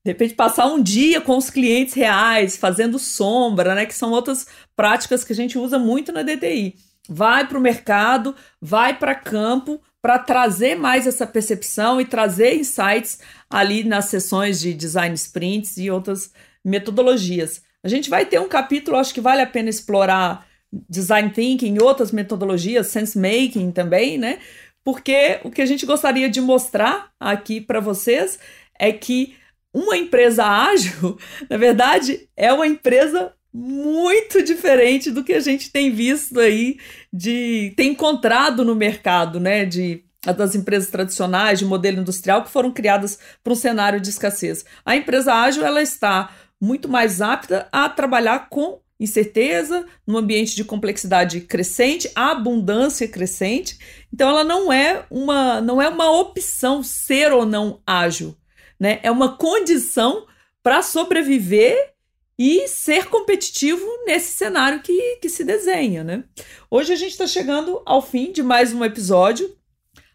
de 0.09 0.12
repente 0.12 0.35
passar 0.35 0.66
um 0.66 0.83
dia 0.83 1.21
com 1.21 1.37
os 1.37 1.51
clientes 1.51 1.92
reais, 1.92 2.57
fazendo 2.57 2.99
sombra, 2.99 3.75
né? 3.75 3.85
Que 3.85 3.94
são 3.94 4.11
outras 4.11 4.47
práticas 4.75 5.23
que 5.23 5.35
a 5.35 5.37
gente 5.37 5.59
usa 5.59 5.79
muito 5.79 6.12
na 6.12 6.23
DTI. 6.23 6.77
Vai 7.07 7.47
para 7.47 7.59
o 7.59 7.61
mercado, 7.61 8.35
vai 8.59 8.99
para 8.99 9.14
campo 9.14 9.83
para 10.01 10.18
trazer 10.18 10.77
mais 10.77 11.07
essa 11.07 11.27
percepção 11.27 12.01
e 12.01 12.07
trazer 12.07 12.55
insights 12.55 13.18
ali 13.51 13.85
nas 13.85 14.07
sessões 14.07 14.59
de 14.61 14.73
design 14.73 15.14
sprints 15.14 15.77
e 15.77 15.90
outras 15.90 16.33
metodologias. 16.64 17.61
A 17.85 17.88
gente 17.88 18.09
vai 18.09 18.25
ter 18.25 18.40
um 18.40 18.49
capítulo, 18.49 18.97
acho 18.97 19.12
que 19.12 19.21
vale 19.21 19.42
a 19.42 19.47
pena 19.47 19.68
explorar 19.68 20.47
design 20.88 21.31
thinking 21.31 21.75
e 21.75 21.83
outras 21.83 22.12
metodologias, 22.12 22.87
sense 22.87 23.18
making 23.18 23.73
também, 23.73 24.16
né? 24.16 24.38
Porque 24.83 25.38
o 25.44 25.51
que 25.51 25.61
a 25.61 25.66
gente 25.66 25.85
gostaria 25.85 26.31
de 26.31 26.40
mostrar 26.40 27.11
aqui 27.21 27.61
para 27.61 27.79
vocês 27.79 28.38
é 28.79 28.90
que 28.90 29.37
uma 29.72 29.96
empresa 29.96 30.44
ágil, 30.44 31.18
na 31.48 31.57
verdade, 31.57 32.28
é 32.37 32.52
uma 32.52 32.66
empresa 32.66 33.33
muito 33.52 34.42
diferente 34.42 35.11
do 35.11 35.24
que 35.24 35.33
a 35.33 35.40
gente 35.40 35.70
tem 35.70 35.90
visto 35.90 36.38
aí 36.38 36.78
de 37.12 37.72
tem 37.76 37.90
encontrado 37.90 38.64
no 38.64 38.74
mercado, 38.74 39.40
né, 39.40 39.64
de 39.64 40.04
das 40.37 40.54
empresas 40.54 40.90
tradicionais 40.90 41.61
de 41.61 41.64
modelo 41.64 42.00
industrial 42.00 42.42
que 42.42 42.50
foram 42.50 42.72
criadas 42.72 43.18
para 43.42 43.52
um 43.52 43.57
cenário 43.57 44.00
de 44.00 44.11
escassez. 44.11 44.64
A 44.85 44.96
empresa 44.96 45.33
ágil 45.33 45.64
ela 45.64 45.81
está 45.81 46.31
muito 46.61 46.88
mais 46.88 47.22
apta 47.22 47.68
a 47.70 47.88
trabalhar 47.88 48.48
com 48.50 48.81
incerteza, 49.00 49.87
num 50.07 50.18
ambiente 50.18 50.57
de 50.57 50.64
complexidade 50.64 51.40
crescente, 51.42 52.11
abundância 52.16 53.07
crescente. 53.07 53.78
Então 54.12 54.28
ela 54.28 54.42
não 54.42 54.72
é 54.72 55.04
uma 55.09 55.61
não 55.61 55.81
é 55.81 55.88
uma 55.88 56.11
opção 56.11 56.83
ser 56.83 57.33
ou 57.33 57.46
não 57.46 57.81
ágil 57.87 58.37
né? 58.78 59.00
É 59.02 59.10
uma 59.10 59.36
condição 59.36 60.26
para 60.62 60.82
sobreviver 60.82 61.94
e 62.38 62.68
ser 62.68 63.06
competitivo 63.06 63.84
nesse 64.06 64.36
cenário 64.36 64.80
que, 64.80 65.16
que 65.16 65.28
se 65.28 65.42
desenha, 65.44 66.04
né? 66.04 66.24
Hoje 66.70 66.92
a 66.92 66.96
gente 66.96 67.10
está 67.10 67.26
chegando 67.26 67.82
ao 67.84 68.00
fim 68.00 68.30
de 68.30 68.42
mais 68.42 68.72
um 68.72 68.84
episódio. 68.84 69.56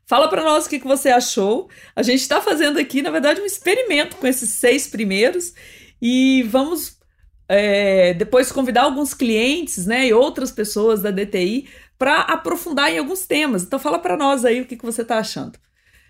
Fala 0.05 0.29
para 0.29 0.43
nós 0.43 0.65
o 0.65 0.69
que, 0.69 0.79
que 0.79 0.87
você 0.87 1.09
achou. 1.09 1.69
A 1.95 2.01
gente 2.01 2.21
está 2.21 2.41
fazendo 2.41 2.79
aqui, 2.79 3.01
na 3.01 3.11
verdade, 3.11 3.41
um 3.41 3.45
experimento 3.45 4.15
com 4.15 4.27
esses 4.27 4.51
seis 4.51 4.87
primeiros 4.87 5.53
e 6.01 6.43
vamos 6.43 6.97
é, 7.49 8.13
depois 8.13 8.51
convidar 8.51 8.83
alguns 8.83 9.13
clientes, 9.13 9.85
né, 9.85 10.07
e 10.07 10.13
outras 10.13 10.51
pessoas 10.51 11.01
da 11.01 11.11
DTI 11.11 11.67
para 11.97 12.21
aprofundar 12.21 12.91
em 12.91 12.99
alguns 12.99 13.25
temas. 13.25 13.63
Então 13.63 13.79
fala 13.79 13.99
para 13.99 14.17
nós 14.17 14.45
aí 14.45 14.61
o 14.61 14.65
que, 14.65 14.77
que 14.77 14.85
você 14.85 15.01
está 15.01 15.17
achando. 15.17 15.59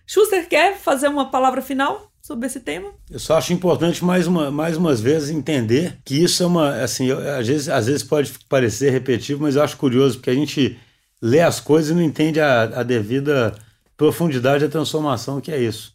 Schuster 0.05 0.47
quer 0.47 0.77
fazer 0.77 1.07
uma 1.07 1.31
palavra 1.31 1.61
final? 1.61 2.12
Sobre 2.23 2.47
esse 2.47 2.61
tema. 2.61 2.89
Eu 3.11 3.19
só 3.19 3.37
acho 3.37 3.51
importante 3.51 4.03
mais 4.03 4.25
uma 4.25 4.49
mais 4.49 4.77
umas 4.77 5.01
vezes 5.01 5.29
entender 5.29 5.99
que 6.05 6.15
isso 6.15 6.41
é 6.41 6.45
uma 6.45 6.81
assim, 6.81 7.07
eu, 7.07 7.19
às 7.37 7.45
vezes 7.45 7.67
às 7.67 7.85
vezes 7.85 8.01
pode 8.01 8.33
parecer 8.47 8.91
repetitivo, 8.91 9.41
mas 9.41 9.57
eu 9.57 9.61
acho 9.61 9.75
curioso 9.75 10.17
porque 10.17 10.29
a 10.29 10.35
gente 10.35 10.79
lê 11.21 11.41
as 11.41 11.59
coisas 11.59 11.91
e 11.91 11.93
não 11.93 12.01
entende 12.01 12.39
a, 12.39 12.63
a 12.63 12.83
devida 12.83 13.53
profundidade 13.97 14.63
da 14.63 14.71
transformação 14.71 15.41
que 15.41 15.51
é 15.51 15.61
isso. 15.61 15.93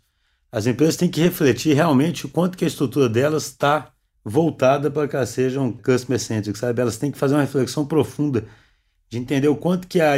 As 0.52 0.66
empresas 0.66 0.96
têm 0.96 1.08
que 1.08 1.20
refletir 1.20 1.74
realmente 1.74 2.26
o 2.26 2.28
quanto 2.28 2.58
que 2.58 2.64
a 2.64 2.68
estrutura 2.68 3.08
delas 3.08 3.46
está 3.46 3.90
voltada 4.22 4.90
para 4.90 5.08
que 5.08 5.16
elas 5.16 5.30
sejam 5.30 5.72
customer 5.72 6.20
centric, 6.20 6.58
sabe? 6.58 6.80
Elas 6.80 6.98
têm 6.98 7.10
que 7.10 7.18
fazer 7.18 7.34
uma 7.34 7.40
reflexão 7.42 7.86
profunda 7.86 8.44
de 9.08 9.18
entender 9.18 9.48
o 9.48 9.56
quanto 9.56 9.88
que 9.88 10.00
a 10.00 10.16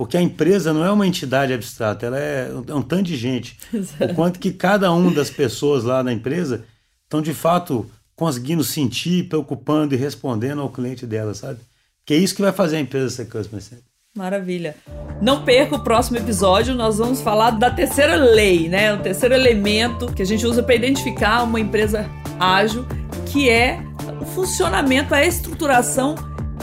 porque 0.00 0.16
a 0.16 0.22
empresa 0.22 0.72
não 0.72 0.82
é 0.82 0.90
uma 0.90 1.06
entidade 1.06 1.52
abstrata, 1.52 2.06
ela 2.06 2.18
é 2.18 2.50
um, 2.50 2.64
é 2.68 2.74
um 2.74 2.80
tanto 2.80 3.02
de 3.02 3.18
gente. 3.18 3.58
Exato. 3.70 4.10
O 4.10 4.14
quanto 4.14 4.40
que 4.40 4.50
cada 4.50 4.90
uma 4.90 5.10
das 5.10 5.28
pessoas 5.28 5.84
lá 5.84 6.02
na 6.02 6.10
empresa 6.10 6.64
estão, 7.02 7.20
de 7.20 7.34
fato, 7.34 7.84
conseguindo 8.16 8.64
sentir, 8.64 9.28
preocupando 9.28 9.94
e 9.94 9.98
respondendo 9.98 10.62
ao 10.62 10.70
cliente 10.70 11.06
dela, 11.06 11.34
sabe? 11.34 11.58
Que 12.06 12.14
é 12.14 12.16
isso 12.16 12.34
que 12.34 12.40
vai 12.40 12.50
fazer 12.50 12.78
a 12.78 12.80
empresa 12.80 13.10
ser 13.10 13.26
customer 13.26 13.62
center. 13.62 13.84
Maravilha. 14.16 14.74
Não 15.20 15.44
perca 15.44 15.76
o 15.76 15.84
próximo 15.84 16.16
episódio, 16.16 16.74
nós 16.74 16.96
vamos 16.96 17.20
falar 17.20 17.50
da 17.50 17.70
terceira 17.70 18.16
lei, 18.16 18.70
né? 18.70 18.94
O 18.94 19.02
terceiro 19.02 19.34
elemento 19.34 20.10
que 20.14 20.22
a 20.22 20.26
gente 20.26 20.46
usa 20.46 20.62
para 20.62 20.76
identificar 20.76 21.42
uma 21.42 21.60
empresa 21.60 22.08
ágil, 22.38 22.86
que 23.26 23.50
é 23.50 23.78
o 24.18 24.24
funcionamento, 24.24 25.14
a 25.14 25.22
estruturação 25.22 26.14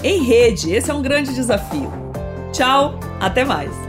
em 0.04 0.23
rede. 0.23 0.73
Esse 0.73 0.89
é 0.89 0.93
um 0.95 1.04
grande 1.04 1.36
desafio. 1.36 2.07
Tchau, 2.51 2.93
até 3.21 3.43
mais! 3.43 3.87